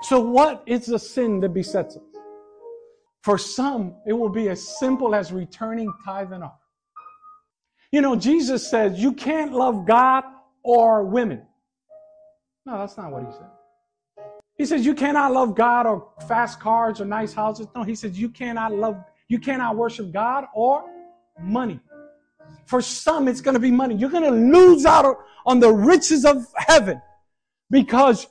So 0.04 0.20
what 0.20 0.64
is 0.66 0.86
the 0.86 1.00
sin 1.00 1.40
that 1.42 1.54
besets 1.54 1.98
us? 1.98 2.04
For 3.24 3.38
some, 3.38 3.96
it 4.06 4.14
will 4.14 4.30
be 4.30 4.50
as 4.50 4.78
simple 4.80 5.16
as 5.16 5.32
returning 5.32 5.92
tithe 6.06 6.32
and 6.32 6.44
offering. 6.44 6.60
You 7.92 8.02
know, 8.02 8.16
Jesus 8.16 8.70
says 8.70 9.00
you 9.00 9.14
can't 9.14 9.54
love 9.54 9.86
God 9.86 10.24
or 10.64 11.04
women. 11.04 11.42
No, 12.66 12.80
that's 12.80 12.98
not 12.98 13.12
what 13.12 13.26
he 13.26 13.32
said. 13.32 14.26
He 14.58 14.66
says 14.66 14.86
you 14.86 14.94
cannot 14.94 15.32
love 15.32 15.56
God 15.56 15.86
or 15.86 16.10
fast 16.28 16.60
cars 16.60 17.02
or 17.02 17.06
nice 17.06 17.34
houses. 17.34 17.68
No, 17.76 17.84
he 17.84 17.96
says 17.96 18.20
you 18.20 18.30
cannot 18.30 18.74
love, 18.74 19.04
you 19.28 19.40
cannot 19.40 19.76
worship 19.76 20.12
God 20.12 20.46
or 20.54 20.86
money. 21.42 21.80
For 22.66 22.82
some, 22.82 23.28
it's 23.28 23.42
going 23.42 23.54
to 23.54 23.60
be 23.60 23.72
money. 23.72 23.96
You're 23.96 24.10
going 24.10 24.24
to 24.24 24.58
lose 24.58 24.86
out 24.86 25.18
on 25.46 25.60
the 25.60 25.72
riches 25.72 26.26
of 26.26 26.46
heaven 26.56 27.02
because 27.70 28.28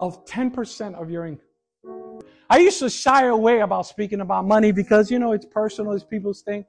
of 0.00 0.24
10% 0.26 0.94
of 0.94 1.10
your 1.10 1.26
income. 1.26 2.20
I 2.50 2.58
used 2.58 2.78
to 2.80 2.90
shy 2.90 3.26
away 3.26 3.60
about 3.60 3.86
speaking 3.86 4.20
about 4.20 4.44
money 4.44 4.70
because, 4.70 5.10
you 5.10 5.18
know, 5.18 5.32
it's 5.32 5.46
personal, 5.46 5.92
it's 5.92 6.04
people's 6.04 6.42
thing. 6.42 6.64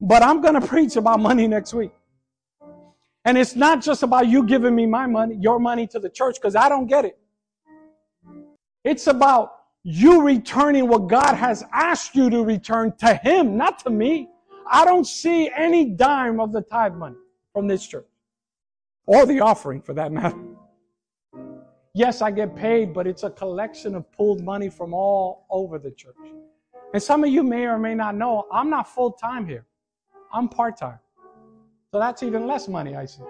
But 0.00 0.22
I'm 0.22 0.40
going 0.40 0.60
to 0.60 0.66
preach 0.66 0.96
about 0.96 1.20
money 1.20 1.46
next 1.46 1.74
week. 1.74 1.92
And 3.24 3.38
it's 3.38 3.54
not 3.54 3.82
just 3.82 4.02
about 4.02 4.26
you 4.26 4.44
giving 4.44 4.74
me 4.74 4.86
my 4.86 5.06
money, 5.06 5.36
your 5.40 5.58
money 5.60 5.86
to 5.88 5.98
the 5.98 6.10
church, 6.10 6.36
because 6.36 6.56
I 6.56 6.68
don't 6.68 6.86
get 6.86 7.04
it. 7.04 7.18
It's 8.84 9.06
about 9.06 9.52
you 9.84 10.22
returning 10.22 10.88
what 10.88 11.08
God 11.08 11.34
has 11.34 11.64
asked 11.72 12.14
you 12.14 12.30
to 12.30 12.42
return 12.42 12.92
to 12.98 13.14
Him, 13.14 13.56
not 13.56 13.78
to 13.80 13.90
me. 13.90 14.28
I 14.70 14.84
don't 14.84 15.06
see 15.06 15.50
any 15.54 15.90
dime 15.90 16.40
of 16.40 16.52
the 16.52 16.62
tithe 16.62 16.94
money 16.94 17.16
from 17.52 17.66
this 17.66 17.86
church 17.86 18.06
or 19.06 19.26
the 19.26 19.40
offering 19.40 19.82
for 19.82 19.94
that 19.94 20.12
matter. 20.12 20.38
Yes, 21.94 22.22
I 22.22 22.30
get 22.30 22.56
paid, 22.56 22.94
but 22.94 23.06
it's 23.06 23.22
a 23.22 23.30
collection 23.30 23.94
of 23.94 24.10
pooled 24.12 24.42
money 24.42 24.70
from 24.70 24.94
all 24.94 25.46
over 25.50 25.78
the 25.78 25.90
church. 25.90 26.16
And 26.94 27.02
some 27.02 27.22
of 27.22 27.30
you 27.30 27.42
may 27.42 27.66
or 27.66 27.78
may 27.78 27.94
not 27.94 28.14
know, 28.14 28.46
I'm 28.50 28.70
not 28.70 28.88
full 28.88 29.12
time 29.12 29.46
here. 29.46 29.66
I'm 30.32 30.48
part 30.48 30.78
time. 30.78 30.98
So 31.90 31.98
that's 31.98 32.22
even 32.22 32.46
less 32.46 32.68
money, 32.68 32.96
I 32.96 33.04
see. 33.04 33.22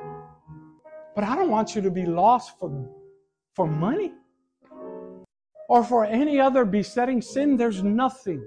But 1.16 1.24
I 1.24 1.34
don't 1.34 1.50
want 1.50 1.74
you 1.74 1.82
to 1.82 1.90
be 1.90 2.06
lost 2.06 2.58
for, 2.60 2.88
for 3.54 3.66
money 3.66 4.12
or 5.68 5.82
for 5.82 6.04
any 6.04 6.38
other 6.38 6.64
besetting 6.64 7.20
sin. 7.20 7.56
There's 7.56 7.82
nothing 7.82 8.44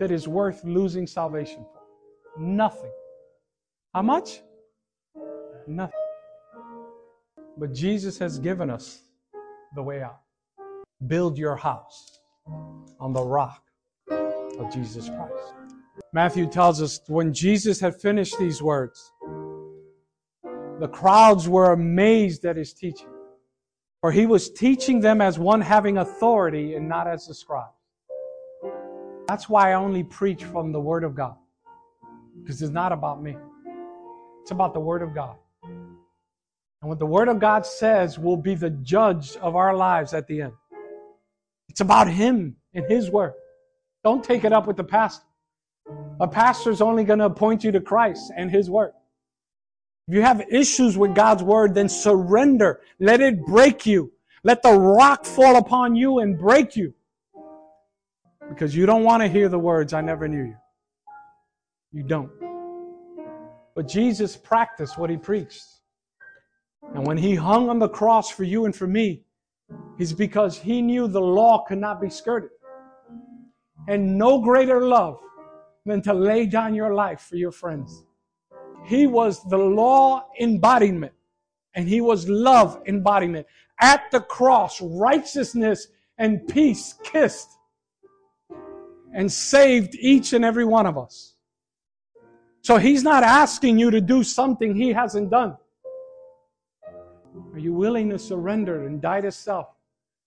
that 0.00 0.10
is 0.10 0.28
worth 0.28 0.62
losing 0.64 1.06
salvation 1.06 1.64
for. 1.72 2.40
Nothing. 2.40 2.92
How 3.94 4.02
much? 4.02 4.40
Nothing. 5.66 5.94
But 7.56 7.72
Jesus 7.72 8.18
has 8.18 8.38
given 8.38 8.68
us 8.70 9.00
the 9.74 9.82
way 9.82 10.02
out. 10.02 10.20
Build 11.06 11.38
your 11.38 11.56
house 11.56 12.20
on 13.00 13.12
the 13.12 13.22
rock 13.22 13.62
of 14.10 14.72
Jesus 14.72 15.08
Christ. 15.08 15.54
Matthew 16.12 16.46
tells 16.46 16.80
us 16.82 17.00
when 17.08 17.32
Jesus 17.32 17.80
had 17.80 18.00
finished 18.00 18.38
these 18.38 18.62
words, 18.62 19.12
the 20.78 20.88
crowds 20.88 21.48
were 21.48 21.72
amazed 21.72 22.44
at 22.44 22.56
his 22.56 22.72
teaching. 22.74 23.08
For 24.00 24.12
he 24.12 24.26
was 24.26 24.50
teaching 24.50 25.00
them 25.00 25.20
as 25.20 25.38
one 25.38 25.60
having 25.60 25.98
authority 25.98 26.74
and 26.74 26.88
not 26.88 27.06
as 27.06 27.26
the 27.26 27.34
scribes. 27.34 27.75
That's 29.28 29.48
why 29.48 29.70
I 29.70 29.74
only 29.74 30.04
preach 30.04 30.44
from 30.44 30.72
the 30.72 30.80
Word 30.80 31.02
of 31.02 31.14
God. 31.14 31.36
Because 32.40 32.62
it's 32.62 32.72
not 32.72 32.92
about 32.92 33.22
me. 33.22 33.36
It's 34.42 34.52
about 34.52 34.72
the 34.72 34.80
Word 34.80 35.02
of 35.02 35.14
God. 35.14 35.36
And 35.64 36.88
what 36.88 36.98
the 36.98 37.06
Word 37.06 37.28
of 37.28 37.40
God 37.40 37.66
says 37.66 38.18
will 38.18 38.36
be 38.36 38.54
the 38.54 38.70
judge 38.70 39.36
of 39.38 39.56
our 39.56 39.74
lives 39.74 40.14
at 40.14 40.28
the 40.28 40.42
end. 40.42 40.52
It's 41.68 41.80
about 41.80 42.08
Him 42.08 42.56
and 42.74 42.84
His 42.88 43.10
Word. 43.10 43.32
Don't 44.04 44.22
take 44.22 44.44
it 44.44 44.52
up 44.52 44.68
with 44.68 44.76
the 44.76 44.84
pastor. 44.84 45.24
A 46.20 46.28
pastor's 46.28 46.80
only 46.80 47.02
going 47.02 47.18
to 47.18 47.28
point 47.30 47.64
you 47.64 47.72
to 47.72 47.80
Christ 47.80 48.30
and 48.36 48.50
His 48.50 48.70
Word. 48.70 48.92
If 50.06 50.14
you 50.14 50.22
have 50.22 50.40
issues 50.48 50.96
with 50.96 51.16
God's 51.16 51.42
Word, 51.42 51.74
then 51.74 51.88
surrender. 51.88 52.80
Let 53.00 53.20
it 53.20 53.44
break 53.44 53.86
you. 53.86 54.12
Let 54.44 54.62
the 54.62 54.72
rock 54.72 55.24
fall 55.24 55.56
upon 55.56 55.96
you 55.96 56.20
and 56.20 56.38
break 56.38 56.76
you. 56.76 56.94
Because 58.48 58.74
you 58.74 58.86
don't 58.86 59.04
want 59.04 59.22
to 59.22 59.28
hear 59.28 59.48
the 59.48 59.58
words, 59.58 59.92
I 59.92 60.00
never 60.00 60.28
knew 60.28 60.44
you. 60.44 60.56
You 61.92 62.02
don't. 62.02 62.30
But 63.74 63.88
Jesus 63.88 64.36
practiced 64.36 64.96
what 64.98 65.10
He 65.10 65.16
preached. 65.16 65.64
And 66.94 67.06
when 67.06 67.16
he 67.16 67.34
hung 67.34 67.68
on 67.68 67.78
the 67.78 67.88
cross 67.88 68.30
for 68.30 68.44
you 68.44 68.64
and 68.64 68.74
for 68.74 68.86
me, 68.86 69.22
is 69.98 70.12
because 70.12 70.58
he 70.58 70.80
knew 70.80 71.08
the 71.08 71.20
law 71.20 71.64
could 71.64 71.78
not 71.78 72.00
be 72.00 72.10
skirted. 72.10 72.50
And 73.88 74.18
no 74.18 74.40
greater 74.40 74.80
love 74.80 75.18
than 75.84 76.02
to 76.02 76.12
lay 76.12 76.46
down 76.46 76.74
your 76.74 76.94
life 76.94 77.20
for 77.20 77.36
your 77.36 77.52
friends. 77.52 78.04
He 78.84 79.06
was 79.06 79.42
the 79.48 79.58
law 79.58 80.28
embodiment 80.40 81.12
and 81.74 81.88
he 81.88 82.00
was 82.00 82.28
love 82.28 82.80
embodiment. 82.86 83.46
At 83.80 84.10
the 84.10 84.20
cross, 84.20 84.80
righteousness 84.80 85.88
and 86.18 86.46
peace 86.46 86.94
kissed 87.02 87.50
and 89.16 89.32
saved 89.32 89.94
each 89.94 90.34
and 90.34 90.44
every 90.44 90.66
one 90.66 90.86
of 90.86 90.98
us. 90.98 91.34
So 92.60 92.76
he's 92.76 93.02
not 93.02 93.22
asking 93.22 93.78
you 93.78 93.90
to 93.90 94.00
do 94.00 94.22
something 94.22 94.76
he 94.76 94.92
hasn't 94.92 95.30
done. 95.30 95.56
Are 97.54 97.58
you 97.58 97.72
willing 97.72 98.10
to 98.10 98.18
surrender 98.18 98.86
and 98.86 99.00
die 99.00 99.22
to 99.22 99.32
self? 99.32 99.68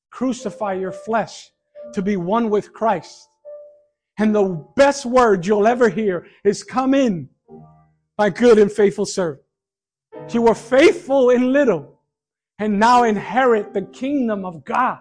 Crucify 0.09 0.73
your 0.73 0.91
flesh 0.91 1.51
to 1.93 2.01
be 2.01 2.17
one 2.17 2.49
with 2.49 2.73
Christ. 2.73 3.29
And 4.17 4.33
the 4.33 4.65
best 4.75 5.05
word 5.05 5.45
you'll 5.45 5.67
ever 5.67 5.89
hear 5.89 6.25
is 6.43 6.63
come 6.63 6.95
in, 6.95 7.29
my 8.17 8.31
good 8.31 8.57
and 8.57 8.71
faithful 8.71 9.05
servant. 9.05 9.43
You 10.31 10.41
were 10.41 10.55
faithful 10.55 11.29
in 11.29 11.53
little 11.53 11.99
and 12.57 12.79
now 12.79 13.03
inherit 13.03 13.71
the 13.71 13.83
kingdom 13.83 14.45
of 14.45 14.65
God. 14.65 14.99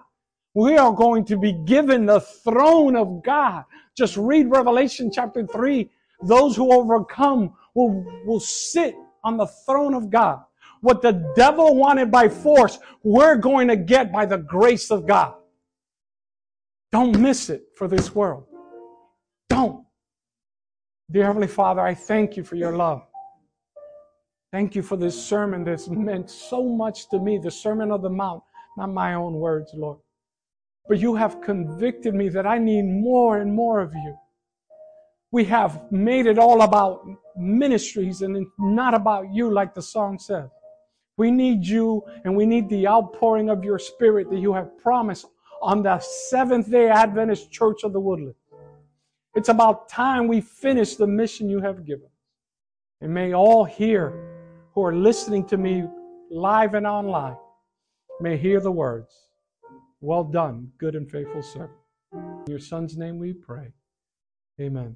We 0.54 0.76
are 0.76 0.92
going 0.92 1.24
to 1.26 1.36
be 1.36 1.52
given 1.52 2.06
the 2.06 2.20
throne 2.20 2.96
of 2.96 3.22
God. 3.22 3.64
Just 3.96 4.16
read 4.16 4.50
Revelation 4.50 5.10
chapter 5.12 5.46
3. 5.46 5.90
Those 6.22 6.56
who 6.56 6.72
overcome 6.72 7.54
will, 7.74 8.04
will 8.24 8.40
sit 8.40 8.94
on 9.22 9.36
the 9.36 9.46
throne 9.46 9.94
of 9.94 10.10
God. 10.10 10.40
What 10.80 11.02
the 11.02 11.32
devil 11.36 11.74
wanted 11.74 12.10
by 12.10 12.28
force, 12.28 12.78
we're 13.02 13.36
going 13.36 13.68
to 13.68 13.76
get 13.76 14.12
by 14.12 14.26
the 14.26 14.38
grace 14.38 14.90
of 14.90 15.06
God. 15.06 15.34
Don't 16.92 17.18
miss 17.18 17.50
it 17.50 17.64
for 17.76 17.88
this 17.88 18.14
world. 18.14 18.44
Don't. 19.48 19.84
Dear 21.10 21.26
Heavenly 21.26 21.48
Father, 21.48 21.80
I 21.80 21.94
thank 21.94 22.36
you 22.36 22.44
for 22.44 22.56
your 22.56 22.76
love. 22.76 23.02
Thank 24.52 24.74
you 24.74 24.82
for 24.82 24.96
this 24.96 25.20
sermon 25.22 25.64
that's 25.64 25.88
meant 25.88 26.30
so 26.30 26.64
much 26.64 27.08
to 27.10 27.18
me, 27.18 27.38
the 27.38 27.50
Sermon 27.50 27.90
of 27.90 28.02
the 28.02 28.08
Mount, 28.08 28.42
not 28.78 28.90
my 28.90 29.14
own 29.14 29.34
words, 29.34 29.72
Lord. 29.74 29.98
But 30.88 30.98
you 30.98 31.14
have 31.14 31.42
convicted 31.42 32.14
me 32.14 32.30
that 32.30 32.46
I 32.46 32.58
need 32.58 32.84
more 32.84 33.38
and 33.38 33.54
more 33.54 33.80
of 33.80 33.92
you. 33.92 34.16
We 35.30 35.44
have 35.44 35.92
made 35.92 36.26
it 36.26 36.38
all 36.38 36.62
about 36.62 37.06
ministries 37.36 38.22
and 38.22 38.46
not 38.58 38.94
about 38.94 39.32
you, 39.32 39.52
like 39.52 39.74
the 39.74 39.82
song 39.82 40.18
says. 40.18 40.48
We 41.18 41.30
need 41.30 41.66
you 41.66 42.02
and 42.24 42.34
we 42.34 42.46
need 42.46 42.70
the 42.70 42.88
outpouring 42.88 43.50
of 43.50 43.64
your 43.64 43.78
spirit 43.78 44.30
that 44.30 44.38
you 44.38 44.54
have 44.54 44.78
promised 44.78 45.26
on 45.60 45.82
the 45.82 45.98
Seventh 45.98 46.70
day 46.70 46.88
Adventist 46.88 47.50
Church 47.50 47.82
of 47.84 47.92
the 47.92 48.00
Woodlands. 48.00 48.38
It's 49.34 49.50
about 49.50 49.88
time 49.88 50.26
we 50.26 50.40
finish 50.40 50.96
the 50.96 51.06
mission 51.06 51.50
you 51.50 51.60
have 51.60 51.84
given. 51.84 52.08
And 53.00 53.12
may 53.12 53.34
all 53.34 53.64
here 53.64 54.14
who 54.72 54.82
are 54.84 54.94
listening 54.94 55.44
to 55.46 55.58
me 55.58 55.84
live 56.30 56.74
and 56.74 56.86
online 56.86 57.36
may 58.20 58.36
hear 58.36 58.60
the 58.60 58.72
words 58.72 59.27
Well 60.00 60.24
done, 60.24 60.72
good 60.78 60.94
and 60.94 61.10
faithful 61.10 61.42
servant. 61.42 61.72
In 62.12 62.44
your 62.48 62.60
son's 62.60 62.96
name 62.96 63.18
we 63.18 63.32
pray. 63.32 63.72
Amen. 64.60 64.86